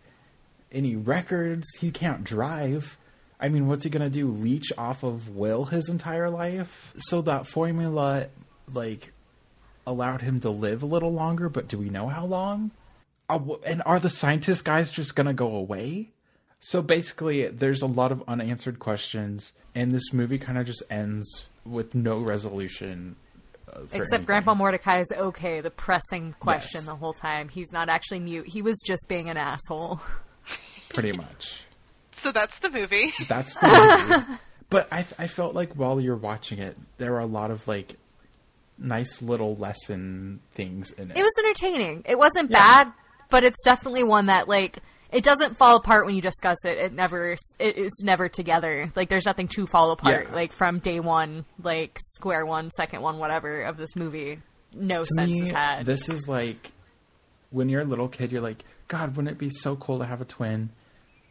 any 0.71 0.95
records, 0.95 1.67
he 1.81 1.91
can't 1.91 2.23
drive. 2.23 2.99
I 3.41 3.49
mean, 3.49 3.67
what's 3.67 3.85
he 3.85 3.91
gonna 3.91 4.11
do? 4.11 4.29
Leech 4.31 4.73
off 4.79 5.03
of 5.03 5.35
Will 5.35 5.65
his 5.65 5.89
entire 5.89 6.31
life? 6.31 6.93
So 6.99 7.23
that 7.23 7.47
formula, 7.47 8.27
like, 8.73 9.13
allowed 9.87 10.23
him 10.23 10.41
to 10.41 10.51
live 10.51 10.83
a 10.83 10.87
little 10.87 11.13
longer, 11.13 11.49
but 11.49 11.69
do 11.69 11.79
we 11.79 11.89
know 11.89 12.09
how 12.09 12.25
long? 12.25 12.71
uh, 13.29 13.39
and 13.67 13.83
are 13.87 14.01
the 14.01 14.11
scientist 14.11 14.65
guys 14.65 14.91
just 14.91 15.17
gonna 15.17 15.35
go 15.35 15.55
away? 15.55 16.11
So 16.61 16.83
basically, 16.83 17.47
there's 17.49 17.83
a 17.83 17.87
lot 17.87 18.13
of 18.13 18.23
unanswered 18.27 18.79
questions, 18.79 19.53
and 19.75 19.93
this 19.93 20.13
movie 20.13 20.39
kind 20.39 20.59
of 20.59 20.67
just 20.67 20.83
ends 20.91 21.47
with 21.65 21.95
no 21.95 22.19
resolution. 22.19 23.17
Uh, 23.73 23.81
Except 23.85 23.95
anything. 24.13 24.25
Grandpa 24.27 24.55
Mordecai 24.55 25.01
is 25.01 25.13
okay. 25.13 25.61
The 25.61 25.71
pressing 25.71 26.35
question 26.41 26.81
Yes. 26.81 26.87
the 26.87 26.97
whole 26.97 27.13
time. 27.13 27.49
He's 27.49 27.73
not 27.73 27.89
actually 27.89 28.21
mute. 28.21 28.47
He 28.49 28.63
was 28.63 28.81
just 28.85 29.07
being 29.09 29.29
an 29.29 29.37
asshole. 29.37 30.01
pretty 30.91 31.13
much. 31.13 31.63
So 32.13 32.31
that's 32.33 32.59
the 32.59 32.71
movie. 32.71 33.13
That's 33.29 33.55
the 33.59 34.07
movie. 34.09 34.39
but 34.71 34.89
I 34.93 35.05
I 35.19 35.27
felt 35.27 35.55
like 35.55 35.75
while 35.75 36.01
you're 36.01 36.17
watching 36.17 36.59
it, 36.59 36.77
there 36.99 37.13
were 37.13 37.21
a 37.21 37.27
lot 37.27 37.51
of 37.51 37.67
like 37.69 37.97
nice 38.79 39.21
little 39.23 39.57
lesson 39.57 40.41
things 40.53 40.91
in 40.93 41.11
it. 41.11 41.17
It 41.17 41.23
was 41.23 41.33
entertaining. 41.39 42.03
It 42.07 42.19
wasn't 42.19 42.51
Yeah. 42.51 42.85
bad, 42.85 42.93
but 43.31 43.45
it's 43.45 43.63
definitely 43.65 44.05
one 44.05 44.27
that 44.27 44.49
like 44.49 44.79
it 45.15 45.23
doesn't 45.23 45.57
fall 45.57 45.77
apart 45.77 46.07
when 46.07 46.17
you 46.17 46.21
discuss 46.21 46.59
it. 46.65 46.77
It 46.77 46.93
never 46.93 47.33
it, 47.33 47.79
it's 47.79 48.03
never 48.03 48.29
together. 48.29 48.91
Like 48.97 49.09
there's 49.09 49.25
nothing 49.25 49.47
to 49.49 49.67
fall 49.67 49.93
apart. 49.93 50.27
Yeah. 50.29 50.35
Like 50.35 50.53
from 50.53 50.81
day 50.81 50.99
one, 50.99 51.45
like 51.63 52.01
square 52.03 52.45
one, 52.45 52.71
second 52.73 53.01
one, 53.01 53.19
whatever 53.19 53.63
of 53.63 53.77
this 53.77 53.95
movie. 53.95 54.41
No 54.75 55.05
to 55.05 55.09
sense 55.17 55.31
me, 55.31 55.43
is 55.43 55.49
had. 55.51 55.87
this 55.87 56.09
is 56.09 56.27
like 56.27 56.73
when 57.51 57.69
you're 57.69 57.83
a 57.83 57.87
little 57.87 58.09
kid, 58.09 58.33
you're 58.33 58.43
like, 58.43 58.65
God, 58.89 59.17
wouldn't 59.17 59.33
it 59.33 59.39
be 59.39 59.51
so 59.51 59.77
cool 59.77 60.01
to 60.01 60.05
have 60.05 60.21
a 60.21 60.25
twin? 60.25 60.71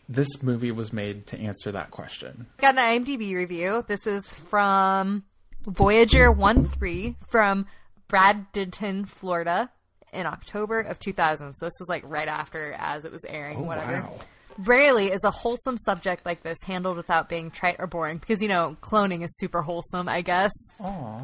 This 0.07 0.41
movie 0.41 0.71
was 0.71 0.93
made 0.93 1.27
to 1.27 1.39
answer 1.39 1.73
that 1.73 1.91
question. 1.91 2.47
got 2.57 2.77
an 2.77 3.03
IMDb 3.03 3.33
review. 3.33 3.83
This 3.87 4.07
is 4.07 4.31
from 4.31 5.23
Voyager 5.65 6.31
1 6.31 6.69
3 6.69 7.17
from 7.29 7.65
Bradenton, 8.07 9.07
Florida 9.09 9.71
in 10.13 10.25
October 10.25 10.79
of 10.81 10.99
2000. 10.99 11.53
So 11.55 11.65
this 11.65 11.73
was 11.79 11.89
like 11.89 12.03
right 12.05 12.27
after 12.27 12.73
as 12.77 13.05
it 13.05 13.11
was 13.11 13.25
airing, 13.25 13.57
Oh, 13.57 13.63
whatever. 13.63 14.01
wow. 14.01 14.15
Rarely 14.59 15.07
is 15.11 15.23
a 15.23 15.31
wholesome 15.31 15.77
subject 15.77 16.25
like 16.25 16.43
this 16.43 16.59
handled 16.65 16.97
without 16.97 17.27
being 17.27 17.49
trite 17.49 17.77
or 17.79 17.87
boring 17.87 18.17
because, 18.19 18.41
you 18.41 18.47
know, 18.47 18.77
cloning 18.81 19.23
is 19.23 19.35
super 19.37 19.63
wholesome, 19.63 20.07
I 20.07 20.21
guess. 20.21 20.51
Aw. 20.79 21.21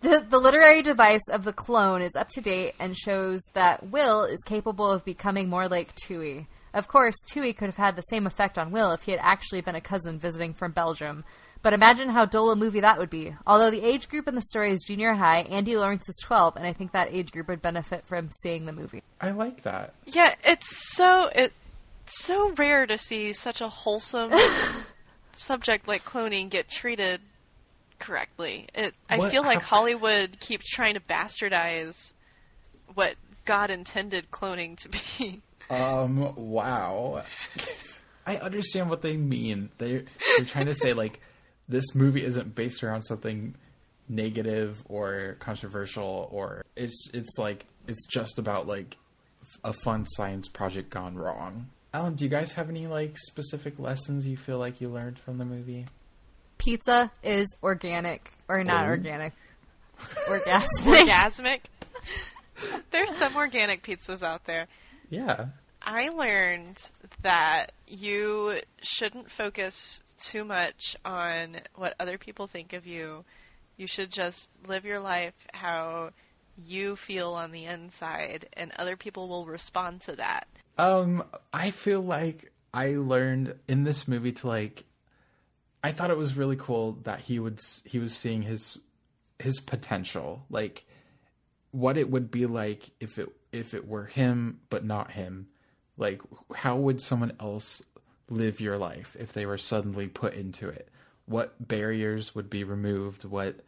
The, 0.00 0.26
the 0.28 0.38
literary 0.38 0.82
device 0.82 1.22
of 1.30 1.44
the 1.44 1.52
clone 1.52 2.02
is 2.02 2.16
up 2.16 2.28
to 2.30 2.40
date 2.40 2.74
and 2.80 2.96
shows 2.96 3.40
that 3.52 3.88
Will 3.90 4.24
is 4.24 4.42
capable 4.44 4.90
of 4.90 5.04
becoming 5.04 5.48
more 5.48 5.68
like 5.68 5.94
Tui. 5.94 6.48
Of 6.74 6.88
course, 6.88 7.14
Tui 7.30 7.52
could 7.52 7.66
have 7.66 7.76
had 7.76 7.94
the 7.94 8.02
same 8.02 8.26
effect 8.26 8.58
on 8.58 8.72
Will 8.72 8.90
if 8.90 9.02
he 9.02 9.12
had 9.12 9.20
actually 9.22 9.60
been 9.60 9.76
a 9.76 9.80
cousin 9.80 10.18
visiting 10.18 10.54
from 10.54 10.72
Belgium. 10.72 11.22
But 11.62 11.72
imagine 11.74 12.08
how 12.08 12.24
dull 12.24 12.50
a 12.50 12.56
movie 12.56 12.80
that 12.80 12.98
would 12.98 13.08
be. 13.10 13.34
Although 13.46 13.70
the 13.70 13.82
age 13.86 14.08
group 14.08 14.26
in 14.26 14.34
the 14.34 14.42
story 14.42 14.72
is 14.72 14.82
junior 14.86 15.14
high, 15.14 15.42
Andy 15.42 15.76
Lawrence 15.76 16.08
is 16.08 16.18
12, 16.24 16.56
and 16.56 16.66
I 16.66 16.72
think 16.72 16.90
that 16.92 17.12
age 17.14 17.30
group 17.30 17.46
would 17.48 17.62
benefit 17.62 18.04
from 18.06 18.30
seeing 18.42 18.66
the 18.66 18.72
movie. 18.72 19.02
I 19.20 19.30
like 19.30 19.62
that. 19.62 19.94
Yeah, 20.06 20.34
it's 20.44 20.94
so 20.96 21.28
it's 21.32 21.54
so 22.06 22.50
rare 22.54 22.84
to 22.86 22.98
see 22.98 23.32
such 23.32 23.60
a 23.60 23.68
wholesome 23.68 24.32
subject 25.32 25.86
like 25.88 26.04
cloning 26.04 26.50
get 26.50 26.68
treated 26.68 27.20
correctly. 27.98 28.66
It 28.74 28.94
I 29.08 29.18
What- 29.18 29.30
feel 29.30 29.42
like 29.42 29.60
how- 29.60 29.76
Hollywood 29.76 30.38
keeps 30.40 30.68
trying 30.68 30.94
to 30.94 31.00
bastardize 31.00 32.12
what 32.94 33.14
God 33.44 33.70
intended 33.70 34.30
cloning 34.30 34.76
to 34.78 34.88
be. 34.88 35.40
Um, 35.70 36.34
wow. 36.36 37.22
I 38.26 38.36
understand 38.36 38.90
what 38.90 39.02
they 39.02 39.16
mean. 39.16 39.70
They 39.78 40.04
they're 40.36 40.44
trying 40.46 40.66
to 40.66 40.74
say 40.74 40.92
like 40.92 41.20
this 41.68 41.94
movie 41.94 42.24
isn't 42.24 42.54
based 42.54 42.82
around 42.84 43.02
something 43.02 43.54
negative 44.08 44.82
or 44.88 45.36
controversial 45.38 46.28
or 46.32 46.64
it's 46.76 47.08
it's 47.14 47.38
like 47.38 47.64
it's 47.86 48.06
just 48.06 48.38
about 48.38 48.66
like 48.66 48.96
a 49.64 49.72
fun 49.72 50.04
science 50.06 50.48
project 50.48 50.90
gone 50.90 51.14
wrong. 51.16 51.68
Alan, 51.94 52.14
do 52.14 52.24
you 52.24 52.30
guys 52.30 52.52
have 52.52 52.68
any 52.68 52.86
like 52.86 53.16
specific 53.18 53.78
lessons 53.78 54.26
you 54.26 54.36
feel 54.36 54.58
like 54.58 54.80
you 54.80 54.88
learned 54.88 55.18
from 55.18 55.38
the 55.38 55.44
movie? 55.44 55.86
Pizza 56.58 57.10
is 57.22 57.46
organic, 57.62 58.32
or 58.48 58.62
not 58.64 58.84
Oh. 58.86 58.88
organic, 58.90 59.32
orgasmic. 60.28 61.06
Orgasmic. 61.06 61.60
There's 62.90 63.14
some 63.14 63.34
organic 63.36 63.82
pizzas 63.82 64.22
out 64.22 64.44
there. 64.44 64.68
Yeah. 65.10 65.46
I 65.82 66.10
learned 66.10 66.78
that 67.22 67.72
you 67.88 68.60
shouldn't 68.80 69.30
focus 69.30 70.00
too 70.22 70.44
much 70.44 70.96
on 71.04 71.56
what 71.74 71.94
other 72.00 72.16
people 72.16 72.46
think 72.46 72.72
of 72.72 72.86
you. 72.86 73.24
You 73.76 73.86
should 73.86 74.10
just 74.10 74.48
live 74.66 74.84
your 74.84 75.00
life 75.00 75.34
how 75.52 76.10
you 76.64 76.96
feel 76.96 77.32
on 77.32 77.50
the 77.50 77.64
inside, 77.64 78.46
and 78.54 78.72
other 78.76 78.96
people 78.96 79.28
will 79.28 79.46
respond 79.46 80.02
to 80.02 80.16
that. 80.16 80.46
Um, 80.78 81.24
I 81.52 81.70
feel 81.70 82.00
like 82.00 82.52
I 82.72 82.96
learned 82.96 83.54
in 83.68 83.84
this 83.84 84.06
movie 84.06 84.32
to 84.32 84.46
like. 84.46 84.84
I 85.84 85.90
thought 85.90 86.10
it 86.10 86.16
was 86.16 86.36
really 86.36 86.56
cool 86.56 86.92
that 87.02 87.20
he 87.20 87.40
would 87.40 87.58
he 87.84 87.98
was 87.98 88.14
seeing 88.14 88.42
his 88.42 88.78
his 89.38 89.58
potential, 89.60 90.46
like 90.48 90.84
what 91.72 91.96
it 91.96 92.10
would 92.10 92.30
be 92.30 92.46
like 92.46 92.90
if 93.00 93.18
it 93.18 93.28
if 93.50 93.74
it 93.74 93.88
were 93.88 94.04
him 94.04 94.60
but 94.70 94.84
not 94.84 95.10
him. 95.10 95.48
Like 95.96 96.22
how 96.54 96.76
would 96.76 97.00
someone 97.00 97.32
else 97.40 97.82
live 98.32 98.60
your 98.60 98.78
life 98.78 99.16
if 99.18 99.32
they 99.32 99.46
were 99.46 99.58
suddenly 99.58 100.08
put 100.08 100.34
into 100.34 100.68
it? 100.68 100.88
What 101.26 101.68
barriers 101.68 102.34
would 102.34 102.50
be 102.50 102.64
removed? 102.64 103.24
What 103.24 103.60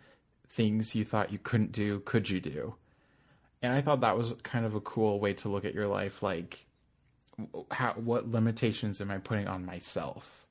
things 0.48 0.94
you 0.94 1.04
thought 1.04 1.32
you 1.32 1.38
couldn't 1.38 1.72
do 1.72 2.00
could 2.00 2.30
you 2.30 2.40
do? 2.40 2.74
And 3.62 3.72
I 3.72 3.80
thought 3.80 4.00
that 4.00 4.18
was 4.18 4.34
kind 4.42 4.66
of 4.66 4.74
a 4.74 4.80
cool 4.80 5.20
way 5.20 5.32
to 5.34 5.48
look 5.48 5.64
at 5.64 5.74
your 5.74 5.88
life 5.88 6.22
like 6.22 6.66
how 7.70 7.92
what 7.94 8.30
limitations 8.30 9.00
am 9.00 9.10
I 9.10 9.18
putting 9.18 9.48
on 9.48 9.64
myself? 9.64 10.46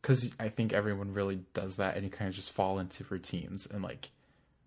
Because 0.00 0.34
I 0.40 0.48
think 0.48 0.72
everyone 0.72 1.12
really 1.12 1.40
does 1.54 1.76
that, 1.76 1.94
and 1.94 2.04
you 2.04 2.10
kind 2.10 2.28
of 2.28 2.34
just 2.34 2.52
fall 2.52 2.78
into 2.78 3.04
routines 3.08 3.66
and 3.66 3.82
like 3.82 4.10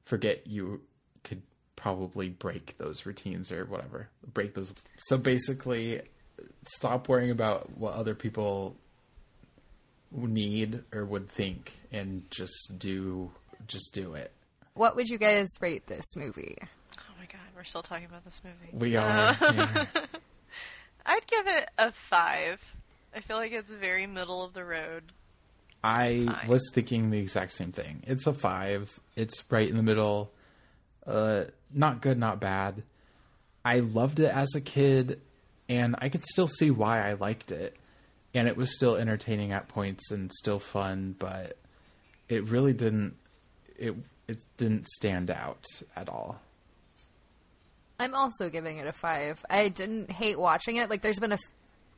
forget 0.06 0.48
you 0.48 0.82
could 1.24 1.42
probably 1.76 2.30
break 2.30 2.78
those 2.78 3.06
routines 3.06 3.52
or 3.52 3.66
whatever, 3.66 4.10
break 4.34 4.54
those. 4.54 4.74
So 4.98 5.18
basically, 5.18 6.02
stop 6.63 7.08
worrying 7.10 7.32
about 7.32 7.78
what 7.78 7.93
other 7.93 8.15
people 8.15 8.76
need 10.12 10.84
or 10.93 11.06
would 11.06 11.30
think, 11.30 11.78
and 11.91 12.30
just 12.32 12.78
do 12.78 13.32
just 13.67 13.93
do 13.93 14.13
it. 14.13 14.32
What 14.74 14.95
would 14.95 15.08
you 15.08 15.17
guys 15.17 15.48
rate 15.62 15.88
this 15.88 16.15
movie? 16.15 16.58
Oh 16.62 17.13
my 17.19 17.26
god, 17.26 17.41
we're 17.56 17.63
still 17.63 17.84
talking 17.84 18.06
about 18.06 18.26
this 18.26 18.41
movie. 18.43 18.71
We 18.74 18.95
are. 18.95 19.38
Uh, 19.39 19.54
yeah. 19.54 19.86
I'd 21.06 21.28
give 21.28 21.48
it 21.48 21.69
a 21.78 21.91
five. 21.91 22.60
I 23.15 23.21
feel 23.21 23.38
like 23.38 23.52
it's 23.52 23.71
very 23.71 24.08
middle 24.08 24.43
of 24.43 24.54
the 24.54 24.65
road. 24.65 25.04
I 25.84 26.26
Fine. 26.26 26.48
was 26.48 26.63
thinking 26.74 27.12
the 27.12 27.19
exact 27.19 27.52
same 27.52 27.71
thing. 27.71 28.04
It's 28.08 28.26
a 28.26 28.34
five. 28.34 29.00
It's 29.15 29.43
right 29.52 29.69
in 29.69 29.78
the 29.78 29.84
middle. 29.84 30.32
Uh, 31.06 31.43
not 31.71 32.02
good, 32.02 32.17
not 32.17 32.39
bad. 32.39 32.82
I 33.63 33.80
loved 33.80 34.19
it 34.19 34.32
as 34.32 34.50
a 34.56 34.62
kid, 34.62 35.21
and 35.69 35.95
I 35.99 36.10
could 36.10 36.23
still 36.25 36.47
see 36.47 36.71
why 36.71 37.10
I 37.10 37.13
liked 37.13 37.51
it. 37.51 37.75
And 38.34 38.47
it 38.47 38.58
was 38.58 38.73
still 38.75 38.95
entertaining 38.95 39.54
at 39.54 39.69
points 39.69 40.12
and 40.12 40.32
still 40.34 40.60
fun, 40.60 41.15
but 41.17 41.58
it 42.28 42.49
really 42.49 42.73
didn't. 42.73 43.15
It 43.78 43.95
it 44.28 44.43
didn't 44.58 44.88
stand 44.88 45.30
out 45.32 45.65
at 45.95 46.10
all. 46.10 46.39
I'm 47.99 48.13
also 48.13 48.49
giving 48.49 48.78
it 48.78 48.88
a 48.88 48.91
five. 48.91 49.43
I 49.49 49.69
didn't 49.69 50.12
hate 50.12 50.38
watching 50.38 50.78
it. 50.78 50.89
Like, 50.89 51.01
there's 51.01 51.19
been 51.19 51.32
a 51.32 51.36
f- 51.36 51.51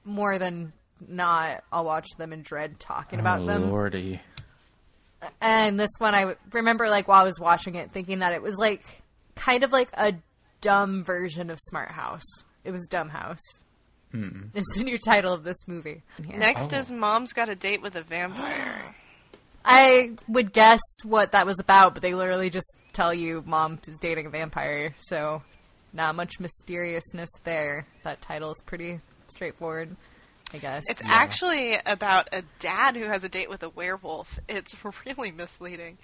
more 0.04 0.38
than 0.38 0.74
not. 1.08 1.64
I'll 1.72 1.86
watch 1.86 2.08
them 2.18 2.34
in 2.34 2.44
dread 2.44 2.80
talking 2.80 3.20
about 3.20 3.42
oh, 3.42 3.46
them. 3.46 3.72
lordy. 3.72 4.22
And 5.42 5.80
this 5.80 5.90
one, 5.98 6.14
I 6.14 6.36
remember, 6.52 6.90
like, 6.90 7.08
while 7.08 7.22
I 7.22 7.24
was 7.24 7.40
watching 7.40 7.76
it, 7.76 7.92
thinking 7.92 8.20
that 8.20 8.34
it 8.34 8.42
was 8.44 8.56
like 8.58 8.84
kind 9.36 9.64
of 9.64 9.72
like 9.72 9.90
a 9.94 10.14
dumb 10.62 11.04
version 11.04 11.50
of 11.50 11.58
Smart 11.60 11.90
House. 11.90 12.44
It 12.68 12.72
was 12.74 12.86
Dumb 12.86 13.08
House. 13.08 13.40
Mm. 14.14 14.50
Is 14.54 14.66
the 14.76 14.84
new 14.84 14.98
title 14.98 15.34
of 15.34 15.46
this 15.46 15.68
movie. 15.68 16.04
Here. 16.22 16.38
Next 16.38 16.74
Oh. 16.74 16.78
is 16.78 16.92
Mom's 16.92 17.32
Got 17.32 17.48
a 17.48 17.56
Date 17.56 17.82
with 17.82 17.96
a 17.96 18.04
Vampire. 18.04 18.94
I 19.66 20.12
would 20.28 20.52
guess 20.52 20.82
what 21.04 21.32
that 21.32 21.46
was 21.46 21.60
about, 21.62 21.94
but 21.94 22.02
they 22.04 22.14
literally 22.14 22.50
just 22.50 22.68
tell 22.92 23.14
you 23.14 23.42
mom 23.46 23.80
is 23.88 24.00
dating 24.00 24.26
a 24.26 24.30
vampire, 24.30 24.94
so 24.98 25.44
not 25.94 26.16
much 26.16 26.40
mysteriousness 26.42 27.30
there. 27.46 27.88
That 28.04 28.22
title 28.22 28.52
is 28.52 28.62
pretty 28.66 29.00
straightforward, 29.28 29.96
I 30.54 30.58
guess. 30.58 30.84
It's 30.90 31.02
actually 31.06 31.78
about 31.86 32.28
a 32.34 32.44
dad 32.60 32.96
who 32.98 33.06
has 33.06 33.24
a 33.24 33.30
date 33.30 33.50
with 33.50 33.64
a 33.64 33.70
werewolf. 33.70 34.40
It's 34.50 34.76
really 35.06 35.32
misleading. 35.32 35.98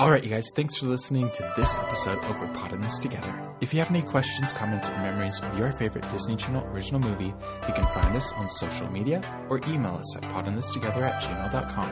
All 0.00 0.12
right, 0.12 0.22
you 0.22 0.30
guys, 0.30 0.52
thanks 0.54 0.76
for 0.76 0.86
listening 0.86 1.28
to 1.32 1.52
this 1.56 1.74
episode 1.74 2.22
of 2.26 2.40
We're 2.40 2.46
Potting 2.52 2.80
This 2.82 2.98
Together. 2.98 3.34
If 3.60 3.74
you 3.74 3.80
have 3.80 3.90
any 3.90 4.00
questions, 4.00 4.52
comments, 4.52 4.88
or 4.88 4.92
memories 4.92 5.40
of 5.40 5.58
your 5.58 5.72
favorite 5.72 6.08
Disney 6.12 6.36
Channel 6.36 6.64
original 6.68 7.00
movie, 7.00 7.34
you 7.66 7.74
can 7.74 7.84
find 7.92 8.16
us 8.16 8.32
on 8.34 8.48
social 8.48 8.88
media 8.92 9.20
or 9.50 9.58
email 9.66 9.96
us 9.96 10.14
at 10.14 10.22
pottingthistogether 10.22 11.02
at 11.02 11.20
gmail.com. 11.20 11.90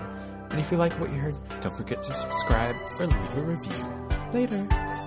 And 0.52 0.60
if 0.60 0.70
you 0.70 0.76
like 0.76 0.92
what 1.00 1.10
you 1.10 1.16
heard, 1.16 1.34
don't 1.60 1.76
forget 1.76 2.00
to 2.04 2.12
subscribe 2.12 2.76
or 3.00 3.06
leave 3.08 3.38
a 3.38 3.42
review. 3.42 3.84
Later. 4.32 5.05